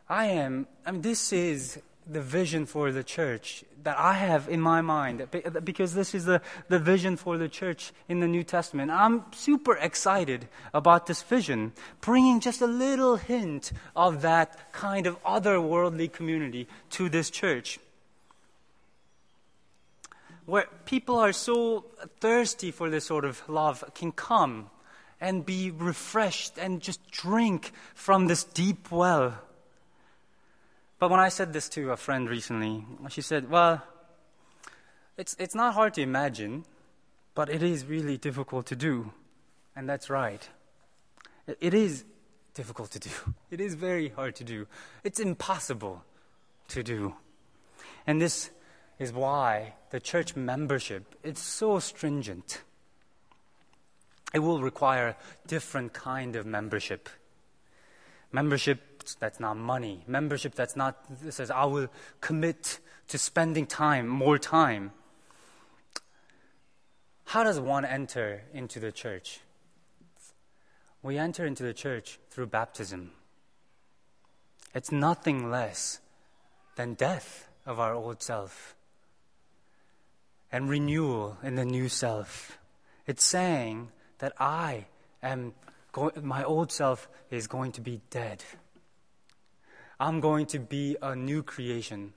I 0.09 0.27
am, 0.27 0.67
I 0.85 0.93
mean, 0.93 1.03
this 1.03 1.33
is 1.33 1.81
the 2.07 2.21
vision 2.21 2.67
for 2.67 2.93
the 2.93 3.03
church 3.03 3.65
that 3.85 3.99
I 3.99 4.15
have 4.15 4.49
in 4.49 4.61
my 4.61 4.81
mind, 4.81 5.27
because 5.63 5.95
this 5.95 6.15
is 6.15 6.25
the, 6.25 6.41
the 6.69 6.79
vision 6.79 7.17
for 7.17 7.39
the 7.39 7.49
church 7.49 7.93
in 8.09 8.21
the 8.21 8.29
New 8.29 8.43
Testament. 8.43 8.91
I'm 8.91 9.25
super 9.33 9.77
excited 9.77 10.49
about 10.73 11.07
this 11.07 11.23
vision, 11.23 11.73
bringing 12.01 12.41
just 12.41 12.61
a 12.61 12.67
little 12.67 13.17
hint 13.17 13.73
of 13.95 14.23
that 14.23 14.73
kind 14.73 15.07
of 15.07 15.23
otherworldly 15.23 16.13
community 16.13 16.67
to 16.91 17.09
this 17.09 17.31
church. 17.31 17.79
Where 20.47 20.67
people 20.85 21.17
are 21.17 21.33
so 21.33 21.87
thirsty 22.21 22.71
for 22.71 22.91
this 22.91 23.07
sort 23.07 23.25
of 23.25 23.43
love 23.49 23.85
can 23.95 24.13
come 24.13 24.71
and 25.21 25.45
be 25.45 25.71
refreshed 25.71 26.59
and 26.59 26.81
just 26.83 27.01
drink 27.11 27.73
from 27.95 28.27
this 28.27 28.45
deep 28.45 28.91
well 28.91 29.39
but 30.99 31.11
when 31.11 31.21
I 31.21 31.29
said 31.29 31.53
this 31.53 31.69
to 31.71 31.91
a 31.91 31.97
friend 31.97 32.29
recently, 32.29 32.85
she 33.09 33.21
said, 33.21 33.51
Well, 33.51 33.83
it's, 35.17 35.37
it's 35.39 35.55
not 35.55 35.75
hard 35.75 35.95
to 35.95 36.03
imagine, 36.03 36.65
but 37.35 37.49
it 37.49 37.63
is 37.63 37.85
really 37.85 38.17
difficult 38.17 38.67
to 38.67 38.77
do. 38.77 39.13
And 39.77 39.89
that's 39.89 40.09
right. 40.09 40.49
It, 41.47 41.75
is 41.75 42.05
difficult 42.55 42.91
to 42.93 42.99
do. 42.99 43.11
It 43.51 43.61
is 43.61 43.75
very 43.75 44.09
hard 44.09 44.35
to 44.37 44.45
do. 44.45 44.67
It's 45.03 45.21
impossible 45.21 46.03
to 46.69 46.83
do. 46.83 47.15
And 48.07 48.21
this 48.21 48.51
is 48.99 49.13
why 49.13 49.75
the 49.91 50.01
church 50.01 50.37
membership 50.37 51.15
is 51.23 51.39
so 51.39 51.79
stringent. 51.79 52.63
It 54.33 54.41
will 54.41 54.63
require 54.63 55.17
different 55.47 55.93
kind 55.93 56.35
of 56.35 56.47
membership. 56.47 57.09
Membership 58.33 58.94
that's 59.21 59.41
not 59.41 59.57
money. 59.57 60.03
Membership 60.07 60.55
that's 60.55 60.77
not, 60.77 60.97
says, 61.31 61.51
I 61.51 61.65
will 61.65 61.89
commit 62.21 62.79
to 63.09 63.19
spending 63.19 63.67
time, 63.67 64.09
more 64.09 64.39
time. 64.39 64.93
How 67.27 67.45
does 67.45 67.59
one 67.59 67.85
enter 67.85 68.43
into 68.53 68.81
the 68.81 68.93
church? 68.93 69.41
We 71.03 71.19
enter 71.19 71.45
into 71.45 71.63
the 71.63 71.75
church 71.75 72.19
through 72.31 72.47
baptism. 72.47 73.13
It's 74.75 74.91
nothing 74.91 75.51
less 75.51 76.01
than 76.77 76.95
death 76.95 77.49
of 77.67 77.79
our 77.79 77.95
old 77.95 78.23
self 78.23 78.75
and 80.51 80.69
renewal 80.69 81.37
in 81.43 81.57
the 81.57 81.65
new 81.65 81.89
self. 81.89 82.59
It's 83.07 83.25
saying 83.25 83.91
that 84.19 84.33
I 84.39 84.87
am, 85.23 85.53
go- 85.93 86.13
my 86.23 86.45
old 86.45 86.71
self 86.71 87.09
is 87.31 87.47
going 87.47 87.73
to 87.73 87.81
be 87.81 88.01
dead. 88.11 88.45
I'm 90.05 90.21
going 90.21 90.45
to 90.49 90.59
be 90.59 90.99
a 91.01 91.17
new 91.17 91.43
creation. 91.43 92.13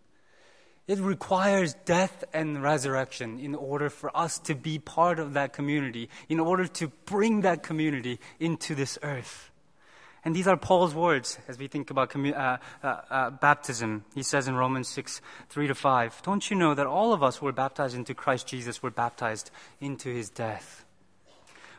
It 0.87 0.99
requires 0.99 1.73
death 1.85 2.25
and 2.33 2.61
resurrection 2.61 3.39
in 3.39 3.55
order 3.55 3.89
for 3.89 4.15
us 4.15 4.39
to 4.39 4.55
be 4.55 4.77
part 4.77 5.19
of 5.19 5.35
that 5.35 5.53
community, 5.53 6.09
in 6.27 6.41
order 6.41 6.67
to 6.67 6.89
bring 7.05 7.41
that 7.41 7.63
community 7.63 8.19
into 8.41 8.75
this 8.75 8.99
earth. 9.03 9.51
And 10.25 10.35
these 10.35 10.47
are 10.47 10.57
Paul's 10.57 10.93
words 10.93 11.39
as 11.47 11.57
we 11.57 11.69
think 11.69 11.89
about 11.89 12.13
uh, 12.13 12.57
uh, 12.83 12.87
uh, 13.09 13.29
baptism. 13.29 14.03
He 14.13 14.23
says 14.23 14.49
in 14.49 14.55
Romans 14.55 14.89
6, 14.89 15.21
3 15.47 15.67
to 15.67 15.75
5, 15.75 16.21
Don't 16.23 16.49
you 16.49 16.57
know 16.57 16.73
that 16.73 16.87
all 16.87 17.13
of 17.13 17.23
us 17.23 17.37
who 17.37 17.45
were 17.45 17.53
baptized 17.53 17.95
into 17.95 18.13
Christ 18.13 18.47
Jesus 18.47 18.83
were 18.83 18.91
baptized 18.91 19.49
into 19.79 20.09
his 20.09 20.29
death? 20.29 20.83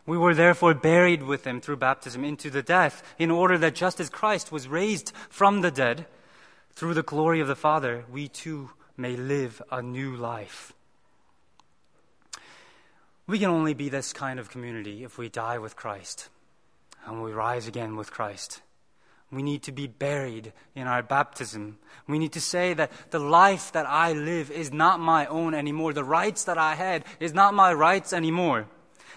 We 0.08 0.16
were 0.16 0.34
therefore 0.34 0.72
buried 0.72 1.22
with 1.22 1.46
him 1.46 1.60
through 1.60 1.76
baptism 1.76 2.24
into 2.24 2.48
the 2.48 2.62
death, 2.62 3.02
in 3.18 3.30
order 3.30 3.58
that 3.58 3.74
just 3.74 4.00
as 4.00 4.08
Christ 4.08 4.50
was 4.50 4.66
raised 4.66 5.12
from 5.28 5.60
the 5.60 5.70
dead 5.70 6.06
through 6.72 6.94
the 6.94 7.02
glory 7.02 7.40
of 7.40 7.46
the 7.46 7.54
Father, 7.54 8.06
we 8.10 8.26
too 8.26 8.70
may 8.96 9.16
live 9.16 9.60
a 9.70 9.82
new 9.82 10.16
life. 10.16 10.72
We 13.26 13.38
can 13.38 13.50
only 13.50 13.74
be 13.74 13.90
this 13.90 14.14
kind 14.14 14.40
of 14.40 14.48
community 14.48 15.04
if 15.04 15.18
we 15.18 15.28
die 15.28 15.58
with 15.58 15.76
Christ 15.76 16.30
and 17.04 17.22
we 17.22 17.32
rise 17.32 17.68
again 17.68 17.94
with 17.94 18.10
Christ. 18.10 18.62
We 19.30 19.42
need 19.42 19.62
to 19.64 19.72
be 19.72 19.88
buried 19.88 20.54
in 20.74 20.86
our 20.86 21.02
baptism. 21.02 21.76
We 22.06 22.18
need 22.18 22.32
to 22.32 22.40
say 22.40 22.72
that 22.72 22.92
the 23.10 23.18
life 23.18 23.72
that 23.72 23.84
I 23.84 24.14
live 24.14 24.50
is 24.50 24.72
not 24.72 25.00
my 25.00 25.26
own 25.26 25.52
anymore. 25.52 25.92
The 25.92 26.02
rights 26.02 26.44
that 26.44 26.56
I 26.56 26.76
had 26.76 27.04
is 27.20 27.34
not 27.34 27.52
my 27.52 27.74
rights 27.74 28.14
anymore 28.14 28.68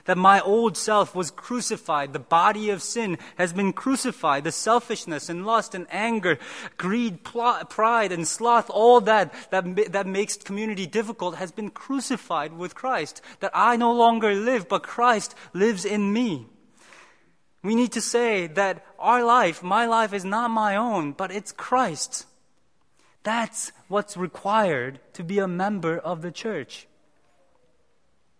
that 0.06 0.18
my 0.18 0.40
old 0.42 0.78
self 0.78 1.16
was 1.16 1.32
crucified. 1.32 2.14
The 2.14 2.20
body 2.20 2.70
of 2.70 2.82
sin 2.82 3.18
has 3.38 3.54
been 3.54 3.74
crucified. 3.74 4.44
The 4.44 4.52
selfishness 4.52 5.30
and 5.30 5.46
lust 5.46 5.76
and 5.76 5.88
anger, 5.90 6.38
greed, 6.78 7.24
pride 7.24 8.12
and 8.12 8.28
sloth, 8.28 8.70
all 8.70 9.02
that, 9.02 9.34
that 9.52 9.92
that 9.92 10.08
makes 10.08 10.38
community 10.38 10.86
difficult 10.86 11.36
has 11.36 11.52
been 11.52 11.70
crucified 11.70 12.54
with 12.54 12.76
Christ. 12.76 13.22
That 13.40 13.52
I 13.54 13.76
no 13.78 13.94
longer 13.94 14.34
live, 14.34 14.68
but 14.68 14.84
Christ 14.84 15.36
lives 15.54 15.86
in 15.86 16.12
me. 16.14 16.48
We 17.64 17.76
need 17.76 17.92
to 17.92 18.02
say 18.02 18.48
that 18.48 18.86
our 18.98 19.24
life, 19.24 19.62
my 19.62 19.86
life 19.86 20.14
is 20.14 20.26
not 20.26 20.50
my 20.50 20.76
own, 20.76 21.12
but 21.12 21.32
it's 21.32 21.52
Christ's. 21.52 22.26
That's 23.24 23.72
what's 23.88 24.18
required 24.18 25.00
to 25.14 25.24
be 25.24 25.38
a 25.38 25.48
member 25.48 25.98
of 25.98 26.22
the 26.22 26.32
church. 26.32 26.88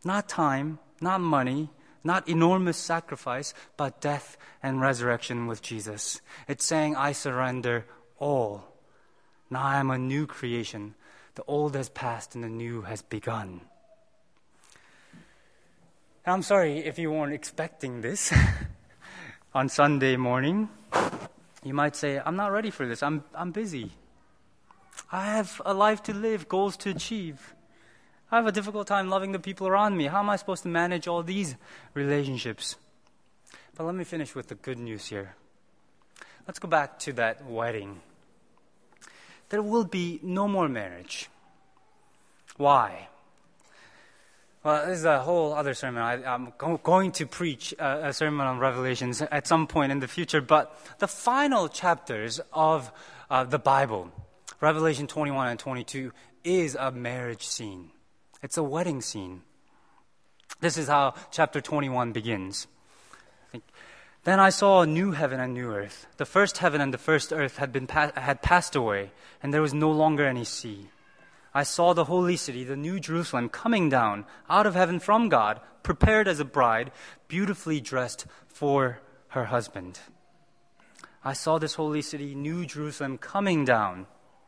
Not 0.04 0.28
time, 0.28 0.80
not 1.02 1.22
money, 1.22 1.70
not 2.04 2.28
enormous 2.28 2.78
sacrifice, 2.78 3.54
but 3.78 4.02
death 4.02 4.38
and 4.64 4.82
resurrection 4.82 5.48
with 5.48 5.62
Jesus. 5.62 6.22
It's 6.48 6.66
saying, 6.66 6.96
I 6.96 7.12
surrender 7.12 7.86
all. 8.20 8.64
Now 9.50 9.64
I 9.64 9.80
am 9.80 9.92
a 9.92 9.98
new 9.98 10.26
creation. 10.28 10.96
The 11.36 11.44
old 11.48 11.76
has 11.76 11.90
passed 11.90 12.36
and 12.36 12.44
the 12.44 12.50
new 12.50 12.82
has 12.84 13.02
begun. 13.02 13.62
I'm 16.26 16.44
sorry 16.44 16.80
if 16.80 17.00
you 17.00 17.12
weren't 17.12 17.34
expecting 17.34 18.02
this 18.02 18.32
on 19.54 19.70
Sunday 19.70 20.18
morning. 20.18 20.70
You 21.64 21.74
might 21.74 21.96
say, 21.96 22.22
I'm 22.24 22.36
not 22.36 22.52
ready 22.52 22.70
for 22.70 22.88
this. 22.88 23.02
I'm, 23.02 23.24
I'm 23.34 23.52
busy. 23.52 23.92
I 25.12 25.26
have 25.26 25.62
a 25.66 25.74
life 25.74 26.04
to 26.04 26.14
live, 26.14 26.48
goals 26.48 26.78
to 26.78 26.90
achieve. 26.90 27.56
I 28.32 28.38
have 28.38 28.48
a 28.48 28.52
difficult 28.52 28.88
time 28.88 29.10
loving 29.10 29.34
the 29.34 29.40
people 29.40 29.68
around 29.68 29.98
me. 29.98 30.06
How 30.08 30.20
am 30.20 30.30
I 30.30 30.38
supposed 30.38 30.64
to 30.64 30.70
manage 30.70 31.06
all 31.08 31.22
these 31.22 31.56
relationships? 31.94 32.78
But 33.76 33.84
let 33.84 33.96
me 33.96 34.06
finish 34.06 34.34
with 34.34 34.48
the 34.48 34.56
good 34.56 34.80
news 34.80 35.08
here. 35.08 35.36
Let's 36.48 36.60
go 36.60 36.70
back 36.70 36.98
to 37.00 37.14
that 37.14 37.46
wedding. 37.46 38.00
There 39.50 39.62
will 39.62 39.84
be 39.84 40.22
no 40.24 40.48
more 40.48 40.70
marriage. 40.70 41.30
Why? 42.56 43.10
Well, 44.64 44.86
this 44.86 45.00
is 45.00 45.06
a 45.06 45.20
whole 45.20 45.54
other 45.54 45.74
sermon. 45.74 46.02
I, 46.02 46.36
am 46.36 46.54
go- 46.58 46.78
going 46.78 47.12
to 47.14 47.26
preach 47.26 47.74
a, 47.80 48.10
a, 48.10 48.14
sermon 48.14 48.48
on 48.48 48.60
Revelations 48.60 49.22
at 49.22 49.48
some 49.48 49.68
point 49.68 49.92
in 49.92 50.00
the 50.00 50.08
future, 50.08 50.40
but 50.40 50.80
the 51.00 51.08
final 51.08 51.68
chapters 51.68 52.40
of 52.54 52.92
uh, 53.30 53.44
the 53.44 53.60
Bible, 53.60 54.12
Revelation 54.62 55.08
21 55.08 55.48
and 55.48 55.60
22, 55.60 56.14
is 56.44 56.76
a 56.76 56.92
marriage 56.92 57.46
scene. 57.48 57.90
It's 58.42 58.58
a 58.58 58.64
wedding 58.64 59.02
scene. 59.02 59.42
This 60.60 60.78
is 60.78 60.88
how 60.88 61.14
chapter 61.32 61.62
21 61.62 62.12
begins. 62.12 62.68
Then 64.24 64.40
I 64.40 64.50
saw 64.50 64.82
a 64.82 64.88
new 64.88 65.12
heaven 65.12 65.40
and 65.40 65.54
new 65.54 65.72
earth. 65.72 66.06
The 66.18 66.26
first 66.26 66.60
heaven 66.60 66.80
and 66.80 66.94
the 66.94 67.00
first 67.00 67.34
earth 67.34 67.58
had, 67.58 67.72
been 67.72 67.88
pa- 67.88 68.12
had 68.16 68.44
passed 68.44 68.76
away, 68.76 69.12
and 69.42 69.52
there 69.52 69.64
was 69.64 69.74
no 69.74 69.92
longer 69.92 70.26
any 70.26 70.44
sea. 70.44 70.90
I 71.54 71.64
saw 71.64 71.94
the 71.94 72.06
holy 72.06 72.38
city, 72.38 72.64
the 72.64 72.76
new 72.76 73.00
Jerusalem, 73.00 73.50
coming 73.50 73.90
down 73.90 74.26
out 74.50 74.68
of 74.68 74.76
heaven 74.76 75.00
from 75.00 75.28
God, 75.28 75.60
prepared 75.82 76.28
as 76.28 76.40
a 76.40 76.46
bride, 76.46 76.92
beautifully 77.28 77.82
dressed 77.82 78.28
for 78.48 79.00
her 79.30 79.46
husband. 79.46 80.00
I 81.24 81.34
saw 81.34 81.58
this 81.58 81.76
holy 81.76 82.02
city, 82.02 82.36
New 82.36 82.66
Jerusalem, 82.66 83.18
coming 83.18 83.66
down, 83.66 84.06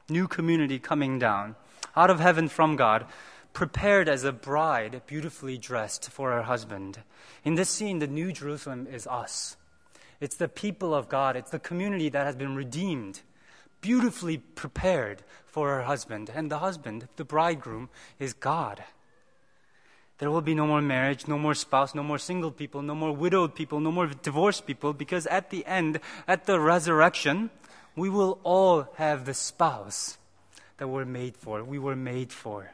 new 0.07 0.27
community 0.27 0.79
coming 0.79 1.19
down, 1.19 1.55
out 1.95 2.09
of 2.09 2.19
heaven 2.19 2.47
from 2.47 2.75
God, 2.75 3.05
prepared 3.53 4.09
as 4.09 4.23
a 4.23 4.31
bride, 4.31 5.01
beautifully 5.05 5.57
dressed 5.57 6.09
for 6.09 6.31
her 6.31 6.43
husband. 6.43 6.99
In 7.43 7.55
this 7.55 7.69
scene, 7.69 7.99
the 7.99 8.07
New 8.07 8.31
Jerusalem 8.31 8.87
is 8.91 9.07
us. 9.07 9.55
It's 10.19 10.35
the 10.35 10.47
people 10.47 10.93
of 10.93 11.09
God, 11.09 11.35
it's 11.35 11.51
the 11.51 11.59
community 11.59 12.09
that 12.09 12.25
has 12.25 12.35
been 12.35 12.55
redeemed, 12.55 13.21
beautifully 13.81 14.37
prepared 14.37 15.23
for 15.45 15.69
her 15.69 15.83
husband. 15.83 16.31
And 16.33 16.49
the 16.49 16.59
husband, 16.59 17.07
the 17.15 17.25
bridegroom, 17.25 17.89
is 18.19 18.33
God. 18.33 18.83
There 20.19 20.31
will 20.31 20.41
be 20.41 20.55
no 20.55 20.65
more 20.65 20.81
marriage, 20.81 21.27
no 21.27 21.37
more 21.37 21.53
spouse, 21.53 21.93
no 21.93 22.03
more 22.03 22.17
single 22.17 22.51
people, 22.51 22.81
no 22.81 22.95
more 22.95 23.11
widowed 23.11 23.55
people, 23.55 23.79
no 23.79 23.91
more 23.91 24.07
divorced 24.07 24.65
people, 24.65 24.93
because 24.93 25.27
at 25.27 25.49
the 25.49 25.65
end, 25.65 25.99
at 26.27 26.45
the 26.45 26.59
resurrection, 26.59 27.49
we 27.95 28.09
will 28.09 28.39
all 28.43 28.87
have 28.95 29.25
the 29.25 29.33
spouse 29.33 30.17
that 30.77 30.87
we're 30.87 31.05
made 31.05 31.35
for. 31.35 31.63
We 31.63 31.79
were 31.79 31.95
made 31.95 32.31
for. 32.31 32.71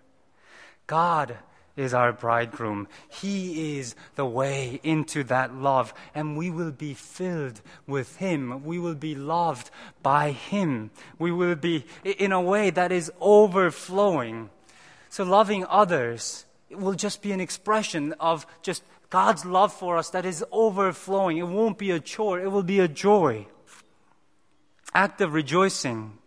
God 0.89 1.37
is 1.77 1.93
our 1.93 2.11
bridegroom. 2.11 2.87
He 3.07 3.77
is 3.77 3.95
the 4.15 4.25
way 4.25 4.79
into 4.81 5.23
that 5.25 5.53
love, 5.53 5.93
and 6.15 6.35
we 6.35 6.49
will 6.49 6.71
be 6.71 6.95
filled 6.95 7.61
with 7.85 8.15
Him. 8.15 8.63
We 8.65 8.79
will 8.79 8.95
be 8.95 9.13
loved 9.13 9.69
by 10.01 10.31
Him. 10.31 10.89
We 11.19 11.31
will 11.31 11.55
be 11.55 11.85
in 12.03 12.31
a 12.31 12.41
way 12.41 12.71
that 12.71 12.91
is 12.91 13.11
overflowing. 13.21 14.49
So, 15.09 15.23
loving 15.23 15.63
others 15.69 16.45
will 16.71 16.95
just 16.95 17.21
be 17.21 17.31
an 17.33 17.39
expression 17.39 18.13
of 18.19 18.47
just 18.63 18.81
God's 19.11 19.45
love 19.45 19.71
for 19.71 19.95
us 19.95 20.09
that 20.09 20.25
is 20.25 20.43
overflowing. 20.51 21.37
It 21.37 21.47
won't 21.47 21.77
be 21.77 21.91
a 21.91 21.99
chore, 21.99 22.39
it 22.39 22.51
will 22.51 22.63
be 22.63 22.79
a 22.79 22.87
joy. 22.87 23.45
Act 24.95 25.21
of 25.21 25.33
rejoicing. 25.33 26.17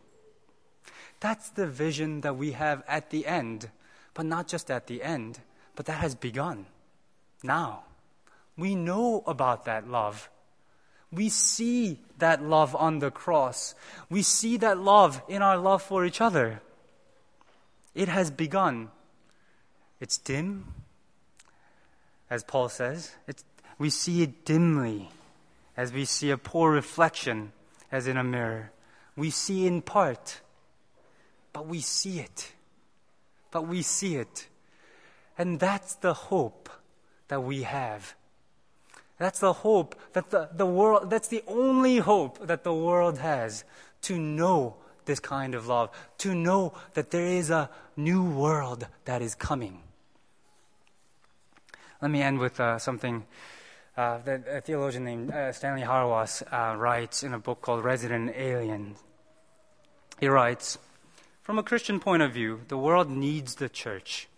That's 1.19 1.51
the 1.51 1.67
vision 1.67 2.21
that 2.21 2.37
we 2.37 2.53
have 2.53 2.85
at 2.87 3.11
the 3.11 3.27
end, 3.27 3.71
but 4.15 4.27
not 4.27 4.49
just 4.49 4.71
at 4.71 4.87
the 4.87 5.03
end, 5.03 5.41
but 5.75 5.87
that 5.87 6.01
has 6.01 6.15
begun 6.15 6.67
now. 7.43 7.85
We 8.57 8.75
know 8.75 9.23
about 9.27 9.65
that 9.65 9.89
love. 9.89 10.29
We 11.11 11.29
see 11.29 12.01
that 12.19 12.43
love 12.43 12.75
on 12.75 12.99
the 12.99 13.11
cross. 13.11 13.75
We 14.11 14.23
see 14.23 14.57
that 14.59 14.79
love 14.79 15.23
in 15.29 15.43
our 15.43 15.57
love 15.57 15.83
for 15.83 16.05
each 16.05 16.21
other. 16.21 16.61
It 17.95 18.09
has 18.09 18.31
begun. 18.31 18.91
It's 20.01 20.19
dim, 20.19 20.73
as 22.31 22.43
Paul 22.43 22.69
says. 22.69 23.13
It's, 23.29 23.45
we 23.79 23.91
see 23.91 24.23
it 24.23 24.45
dimly, 24.45 25.11
as 25.77 25.93
we 25.93 26.05
see 26.05 26.31
a 26.31 26.39
poor 26.39 26.73
reflection, 26.73 27.53
as 27.91 28.07
in 28.07 28.17
a 28.17 28.25
mirror. 28.25 28.73
We 29.17 29.31
see 29.31 29.67
in 29.67 29.83
part, 29.83 30.41
but 31.53 31.67
we 31.67 31.81
see 31.81 32.21
it. 32.21 32.53
But 33.53 33.69
we 33.69 33.83
see 33.83 34.17
it. 34.17 34.49
And 35.39 35.61
that's 35.61 35.95
the 35.95 36.15
hope 36.15 36.69
that 37.29 37.43
we 37.43 37.63
have. 37.63 38.17
That's 39.19 39.39
the 39.39 39.53
hope 39.53 39.95
that 40.15 40.31
the, 40.31 40.49
the 40.53 40.67
world, 40.67 41.09
that's 41.09 41.29
the 41.29 41.45
only 41.47 41.99
hope 41.99 42.45
that 42.49 42.65
the 42.65 42.75
world 42.75 43.19
has 43.19 43.63
to 44.03 44.19
know 44.19 44.75
this 45.05 45.21
kind 45.21 45.55
of 45.55 45.69
love, 45.69 45.91
to 46.19 46.35
know 46.35 46.75
that 46.95 47.11
there 47.13 47.27
is 47.27 47.51
a 47.51 47.71
new 47.97 48.25
world 48.25 48.89
that 49.05 49.23
is 49.23 49.35
coming. 49.35 49.81
Let 52.01 52.11
me 52.11 52.21
end 52.21 52.41
with 52.41 52.59
uh, 52.59 52.79
something 52.79 53.25
uh, 53.97 54.19
that 54.25 54.45
a 54.49 54.61
theologian 54.61 55.05
named 55.05 55.31
uh, 55.31 55.53
Stanley 55.53 55.83
Hauerwas 55.83 56.43
uh, 56.53 56.77
writes 56.77 57.23
in 57.23 57.35
a 57.35 57.39
book 57.39 57.61
called 57.61 57.85
Resident 57.85 58.33
Alien. 58.35 58.97
He 60.19 60.29
writes 60.29 60.79
From 61.43 61.59
a 61.59 61.65
Christian 61.65 61.99
point 61.99 62.23
of 62.23 62.33
view, 62.33 62.61
the 62.69 62.79
world 62.79 63.11
needs 63.11 63.57
the 63.57 63.69
church, 63.69 64.29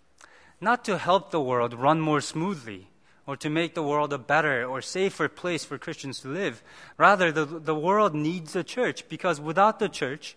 not 0.59 0.87
to 0.87 0.97
help 0.97 1.31
the 1.31 1.41
world 1.41 1.75
run 1.75 2.01
more 2.01 2.23
smoothly 2.23 2.89
or 3.27 3.37
to 3.37 3.51
make 3.51 3.75
the 3.75 3.83
world 3.83 4.15
a 4.15 4.19
better 4.19 4.65
or 4.65 4.81
safer 4.81 5.29
place 5.29 5.67
for 5.67 5.77
Christians 5.77 6.21
to 6.21 6.29
live. 6.29 6.63
Rather, 6.97 7.31
the, 7.31 7.45
the 7.45 7.75
world 7.75 8.15
needs 8.15 8.55
the 8.55 8.65
church 8.65 9.07
because 9.11 9.39
without 9.39 9.79
the 9.79 9.89
church, 9.91 10.35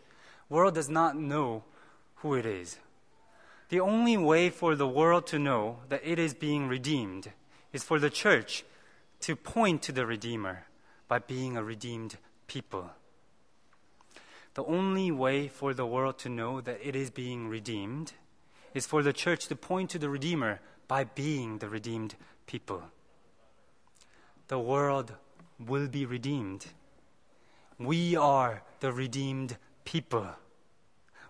world 0.50 0.76
does 0.76 0.90
not 0.90 1.18
know 1.18 1.64
who 2.16 2.34
it 2.34 2.46
is. 2.46 2.80
The 3.70 3.80
only 3.80 4.18
way 4.18 4.50
for 4.50 4.76
the 4.76 4.88
world 4.88 5.26
to 5.28 5.40
know 5.40 5.80
that 5.88 6.02
it 6.04 6.20
is 6.20 6.34
being 6.34 6.68
redeemed 6.68 7.32
is 7.72 7.84
for 7.84 7.98
the 7.98 8.10
church 8.10 8.66
to 9.22 9.38
point 9.38 9.82
to 9.84 9.94
the 9.94 10.06
Redeemer 10.06 10.66
by 11.08 11.20
being 11.20 11.56
a 11.56 11.64
redeemed 11.64 12.18
people. 12.48 12.92
The 14.58 14.66
only 14.66 15.12
way 15.12 15.48
for 15.48 15.76
the 15.76 15.86
world 15.86 16.18
to 16.20 16.30
know 16.30 16.62
that 16.62 16.80
it 16.84 16.96
is 16.96 17.12
being 17.12 17.48
redeemed 17.48 18.14
is 18.74 18.88
for 18.88 19.04
the 19.04 19.14
church 19.14 19.46
to 19.50 19.56
point 19.56 19.92
to 19.92 20.00
the 20.00 20.10
Redeemer 20.10 20.62
by 20.88 21.04
being 21.04 21.60
the 21.60 21.70
redeemed 21.70 22.16
people. 22.48 22.82
The 24.48 24.58
world 24.58 25.14
will 25.64 25.88
be 25.88 26.08
redeemed. 26.08 26.66
We 27.78 28.16
are 28.16 28.64
the 28.80 28.92
redeemed 28.92 29.58
people. 29.86 30.28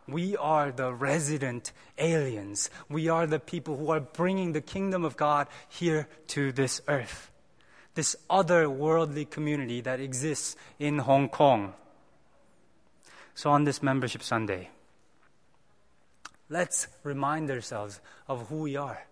We 0.08 0.38
are 0.38 0.72
the 0.72 0.94
resident 0.94 1.74
aliens. 1.98 2.70
We 2.88 3.10
are 3.10 3.28
the 3.28 3.40
people 3.42 3.76
who 3.76 3.92
are 3.92 4.00
bringing 4.00 4.54
the 4.54 4.62
kingdom 4.62 5.04
of 5.04 5.18
God 5.18 5.48
here 5.68 6.08
to 6.28 6.54
this 6.54 6.80
earth. 6.88 7.30
This 7.94 8.16
otherworldly 8.30 9.30
community 9.30 9.82
that 9.82 10.00
exists 10.00 10.56
in 10.80 11.00
Hong 11.00 11.28
Kong. 11.28 11.74
So, 13.38 13.52
on 13.52 13.66
this 13.66 13.84
Membership 13.84 14.24
Sunday, 14.24 14.72
let's 16.50 16.88
remind 17.04 17.52
ourselves 17.52 18.02
of 18.28 18.50
who 18.50 18.62
we 18.62 18.76
are. 18.76 19.06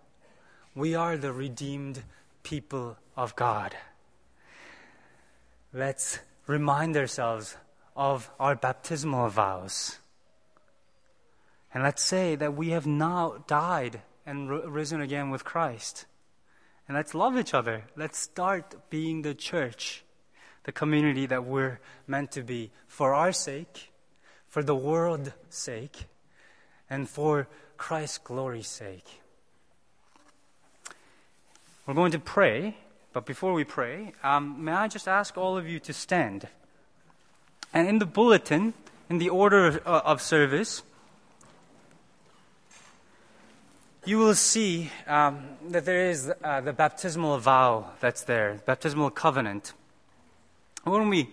We 0.73 0.95
are 0.95 1.15
the 1.15 1.31
redeemed 1.31 2.01
people 2.41 2.97
of 3.15 3.35
God. 3.35 3.77
Let's 5.71 6.17
remind 6.47 6.97
ourselves 6.97 7.55
of 7.95 8.31
our 8.39 8.55
baptismal 8.55 9.29
vows. 9.29 9.99
And 11.71 11.83
let's 11.83 12.01
say 12.01 12.33
that 12.35 12.55
we 12.55 12.69
have 12.69 12.87
now 12.87 13.43
died 13.45 14.01
and 14.25 14.49
risen 14.49 15.01
again 15.01 15.29
with 15.29 15.45
Christ. 15.45 16.07
And 16.87 16.97
let's 16.97 17.13
love 17.13 17.37
each 17.37 17.53
other. 17.53 17.83
Let's 17.95 18.17
start 18.17 18.89
being 18.89 19.21
the 19.21 19.35
church, 19.35 20.03
the 20.63 20.71
community 20.71 21.27
that 21.27 21.45
we're 21.45 21.79
meant 22.07 22.31
to 22.31 22.41
be 22.41 22.71
for 22.87 23.13
our 23.13 23.31
sake, 23.31 23.91
for 24.55 24.63
the 24.63 24.73
world's 24.73 25.31
sake, 25.49 26.05
and 26.89 27.09
for 27.09 27.45
Christ's 27.75 28.19
glory's 28.19 28.69
sake. 28.69 29.19
We're 31.85 31.93
going 31.93 32.13
to 32.13 32.19
pray, 32.19 32.77
but 33.11 33.25
before 33.25 33.51
we 33.51 33.65
pray, 33.65 34.13
um, 34.23 34.63
may 34.63 34.71
I 34.71 34.87
just 34.87 35.09
ask 35.09 35.37
all 35.37 35.57
of 35.57 35.67
you 35.67 35.81
to 35.81 35.91
stand? 35.91 36.47
And 37.73 37.85
in 37.85 37.99
the 37.99 38.05
bulletin, 38.05 38.73
in 39.09 39.17
the 39.17 39.27
order 39.27 39.67
of, 39.67 39.75
uh, 39.85 40.01
of 40.05 40.21
service, 40.21 40.83
you 44.05 44.19
will 44.19 44.35
see 44.35 44.89
um, 45.05 45.49
that 45.67 45.83
there 45.83 46.09
is 46.09 46.31
uh, 46.41 46.61
the 46.61 46.71
baptismal 46.71 47.39
vow 47.39 47.87
that's 47.99 48.23
there, 48.23 48.61
baptismal 48.65 49.09
covenant. 49.09 49.73
When 50.85 51.09
we, 51.09 51.31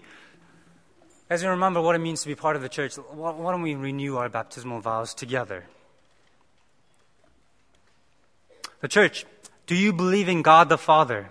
as 1.33 1.43
we 1.43 1.49
remember 1.49 1.81
what 1.81 1.97
it 1.97 1.99
means 1.99 2.21
to 2.21 2.29
be 2.29 2.35
part 2.35 2.57
of 2.57 2.63
the 2.63 2.69
church, 2.69 2.97
why, 2.97 3.33
don't 3.33 3.63
we 3.63 3.75
renew 3.75 4.17
our 4.17 4.29
baptismal 4.29 4.81
vows 4.81 5.15
together? 5.15 5.65
The 8.81 8.89
church, 8.89 9.25
do 9.67 9.75
you 9.75 9.95
believe 9.95 10.29
in 10.29 10.43
God 10.43 10.69
the 10.69 10.77
Father? 10.77 11.31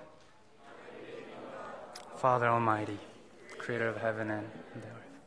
Father 2.17 2.47
Almighty, 2.47 2.97
creator 3.59 3.89
of 3.89 3.97
heaven 3.97 4.31
and 4.31 4.47
the 4.73 4.79
earth. 4.79 5.19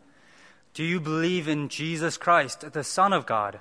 Do 0.74 0.82
you 0.82 0.98
believe 0.98 1.46
in 1.46 1.68
Jesus 1.68 2.16
Christ, 2.16 2.72
the 2.72 2.82
Son 2.82 3.12
of 3.12 3.26
God? 3.26 3.60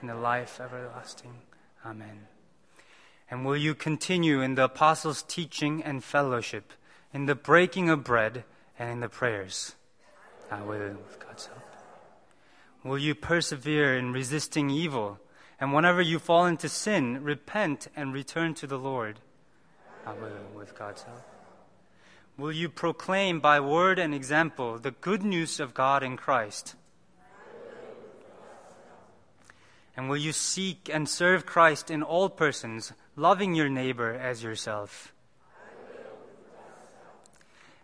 and 0.00 0.10
the 0.10 0.14
life 0.14 0.60
everlasting. 0.60 1.34
Amen. 1.84 2.26
And 3.30 3.44
will 3.44 3.56
you 3.56 3.74
continue 3.74 4.40
in 4.40 4.54
the 4.54 4.64
apostles' 4.64 5.22
teaching 5.22 5.82
and 5.82 6.04
fellowship, 6.04 6.72
in 7.12 7.26
the 7.26 7.34
breaking 7.34 7.90
of 7.90 8.04
bread, 8.04 8.44
and 8.78 8.90
in 8.90 9.00
the 9.00 9.08
prayers? 9.08 9.74
I 10.50 10.62
will, 10.62 10.96
with 11.08 11.18
God's 11.18 11.46
help. 11.46 11.62
Will 12.84 12.98
you 12.98 13.16
persevere 13.16 13.96
in 13.98 14.12
resisting 14.12 14.70
evil? 14.70 15.18
And 15.58 15.72
whenever 15.72 16.00
you 16.00 16.20
fall 16.20 16.46
into 16.46 16.68
sin, 16.68 17.24
repent 17.24 17.88
and 17.96 18.12
return 18.12 18.54
to 18.54 18.66
the 18.66 18.78
Lord. 18.78 19.18
I 20.06 20.12
will, 20.12 20.46
with 20.54 20.78
God's 20.78 21.02
help. 21.02 21.22
Will 22.38 22.52
you 22.52 22.68
proclaim 22.68 23.40
by 23.40 23.58
word 23.58 23.98
and 23.98 24.14
example 24.14 24.78
the 24.78 24.92
good 24.92 25.24
news 25.24 25.58
of 25.58 25.74
God 25.74 26.04
in 26.04 26.16
Christ? 26.16 26.75
And 29.96 30.10
will 30.10 30.18
you 30.18 30.32
seek 30.32 30.90
and 30.92 31.08
serve 31.08 31.46
Christ 31.46 31.90
in 31.90 32.02
all 32.02 32.28
persons, 32.28 32.92
loving 33.16 33.54
your 33.54 33.70
neighbor 33.70 34.12
as 34.12 34.42
yourself? 34.42 35.14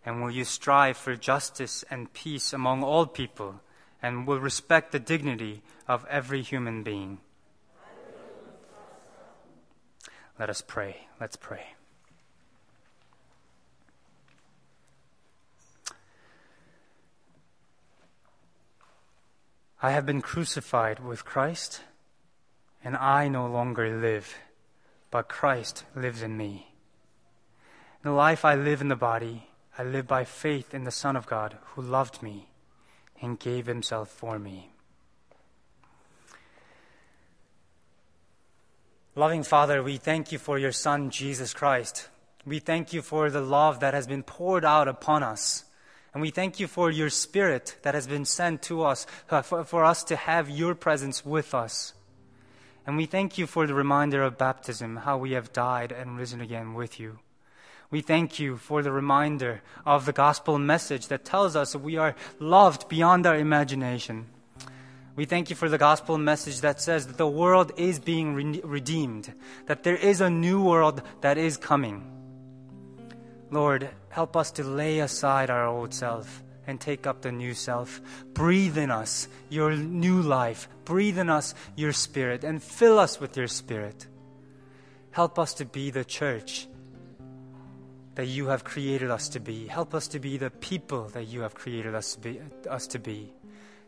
And 0.04 0.20
will 0.20 0.30
you 0.30 0.44
strive 0.44 0.96
for 0.96 1.16
justice 1.16 1.84
and 1.90 2.12
peace 2.12 2.52
among 2.52 2.82
all 2.82 3.06
people, 3.06 3.60
and 4.02 4.26
will 4.26 4.40
respect 4.40 4.92
the 4.92 4.98
dignity 4.98 5.62
of 5.88 6.04
every 6.10 6.42
human 6.42 6.82
being? 6.82 7.18
Let 10.38 10.50
us 10.50 10.60
pray. 10.60 11.06
Let's 11.20 11.36
pray. 11.36 11.74
I 19.80 19.90
have 19.90 20.06
been 20.06 20.20
crucified 20.20 21.00
with 21.00 21.24
Christ, 21.24 21.80
and 22.84 22.96
I 22.96 23.28
no 23.28 23.46
longer 23.46 24.00
live, 24.00 24.34
but 25.10 25.28
Christ 25.28 25.84
lives 25.94 26.22
in 26.22 26.36
me. 26.36 26.72
In 28.04 28.10
the 28.10 28.16
life 28.16 28.44
I 28.44 28.54
live 28.54 28.80
in 28.80 28.88
the 28.88 28.96
body, 28.96 29.48
I 29.78 29.84
live 29.84 30.06
by 30.06 30.24
faith 30.24 30.74
in 30.74 30.84
the 30.84 30.90
Son 30.90 31.16
of 31.16 31.26
God 31.26 31.56
who 31.74 31.82
loved 31.82 32.22
me 32.22 32.48
and 33.20 33.38
gave 33.38 33.66
himself 33.66 34.08
for 34.08 34.38
me. 34.38 34.70
Loving 39.14 39.42
Father, 39.42 39.82
we 39.82 39.98
thank 39.98 40.32
you 40.32 40.38
for 40.38 40.58
your 40.58 40.72
Son, 40.72 41.10
Jesus 41.10 41.52
Christ. 41.52 42.08
We 42.44 42.58
thank 42.58 42.92
you 42.92 43.02
for 43.02 43.30
the 43.30 43.42
love 43.42 43.80
that 43.80 43.94
has 43.94 44.06
been 44.06 44.22
poured 44.22 44.64
out 44.64 44.88
upon 44.88 45.22
us. 45.22 45.64
And 46.12 46.20
we 46.20 46.30
thank 46.30 46.58
you 46.58 46.66
for 46.66 46.90
your 46.90 47.10
Spirit 47.10 47.76
that 47.82 47.94
has 47.94 48.06
been 48.06 48.24
sent 48.24 48.62
to 48.62 48.82
us, 48.82 49.06
uh, 49.30 49.42
for, 49.42 49.64
for 49.64 49.84
us 49.84 50.02
to 50.04 50.16
have 50.16 50.50
your 50.50 50.74
presence 50.74 51.24
with 51.24 51.54
us. 51.54 51.94
And 52.86 52.96
we 52.96 53.06
thank 53.06 53.38
you 53.38 53.46
for 53.46 53.66
the 53.66 53.74
reminder 53.74 54.22
of 54.22 54.38
baptism, 54.38 54.96
how 54.96 55.16
we 55.16 55.32
have 55.32 55.52
died 55.52 55.92
and 55.92 56.18
risen 56.18 56.40
again 56.40 56.74
with 56.74 56.98
you. 56.98 57.18
We 57.90 58.00
thank 58.00 58.40
you 58.40 58.56
for 58.56 58.82
the 58.82 58.90
reminder 58.90 59.62
of 59.84 60.06
the 60.06 60.12
gospel 60.12 60.58
message 60.58 61.08
that 61.08 61.24
tells 61.24 61.54
us 61.54 61.76
we 61.76 61.96
are 61.96 62.16
loved 62.40 62.88
beyond 62.88 63.26
our 63.26 63.36
imagination. 63.36 64.26
We 65.14 65.26
thank 65.26 65.50
you 65.50 65.56
for 65.56 65.68
the 65.68 65.78
gospel 65.78 66.16
message 66.16 66.62
that 66.62 66.80
says 66.80 67.06
that 67.06 67.18
the 67.18 67.28
world 67.28 67.70
is 67.76 67.98
being 67.98 68.34
re- 68.34 68.62
redeemed, 68.64 69.32
that 69.66 69.82
there 69.82 69.96
is 69.96 70.22
a 70.22 70.30
new 70.30 70.62
world 70.62 71.02
that 71.20 71.36
is 71.36 71.58
coming. 71.58 72.10
Lord, 73.50 73.90
help 74.08 74.36
us 74.36 74.50
to 74.52 74.64
lay 74.64 75.00
aside 75.00 75.50
our 75.50 75.66
old 75.66 75.92
self 75.92 76.42
and 76.66 76.80
take 76.80 77.06
up 77.06 77.22
the 77.22 77.32
new 77.32 77.54
self. 77.54 78.00
Breathe 78.34 78.78
in 78.78 78.90
us 78.90 79.28
your 79.48 79.74
new 79.74 80.20
life. 80.22 80.68
Breathe 80.84 81.18
in 81.18 81.30
us 81.30 81.54
your 81.76 81.92
spirit 81.92 82.44
and 82.44 82.62
fill 82.62 82.98
us 82.98 83.20
with 83.20 83.36
your 83.36 83.48
spirit. 83.48 84.06
Help 85.10 85.38
us 85.38 85.54
to 85.54 85.64
be 85.64 85.90
the 85.90 86.04
church 86.04 86.68
that 88.14 88.26
you 88.26 88.48
have 88.48 88.64
created 88.64 89.10
us 89.10 89.28
to 89.30 89.40
be. 89.40 89.66
Help 89.66 89.94
us 89.94 90.08
to 90.08 90.18
be 90.18 90.36
the 90.36 90.50
people 90.50 91.08
that 91.10 91.24
you 91.24 91.40
have 91.40 91.54
created 91.54 91.94
us 91.94 92.14
to 92.14 92.20
be. 92.20 92.40
Us 92.68 92.86
to 92.88 92.98
be. 92.98 93.32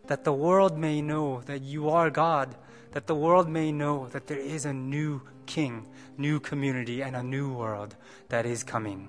That 0.07 0.25
the 0.25 0.33
world 0.33 0.77
may 0.77 1.01
know 1.01 1.43
that 1.47 1.63
you 1.63 1.91
are 1.91 2.11
God, 2.11 2.55
that 2.93 3.07
the 3.07 3.15
world 3.15 3.49
may 3.49 3.73
know 3.73 4.09
that 4.09 4.27
there 4.27 4.39
is 4.39 4.65
a 4.65 4.73
new 4.73 5.23
king, 5.47 5.87
new 6.17 6.41
community, 6.41 7.03
and 7.03 7.17
a 7.17 7.23
new 7.23 7.53
world 7.53 7.97
that 8.29 8.47
is 8.47 8.63
coming. 8.63 9.09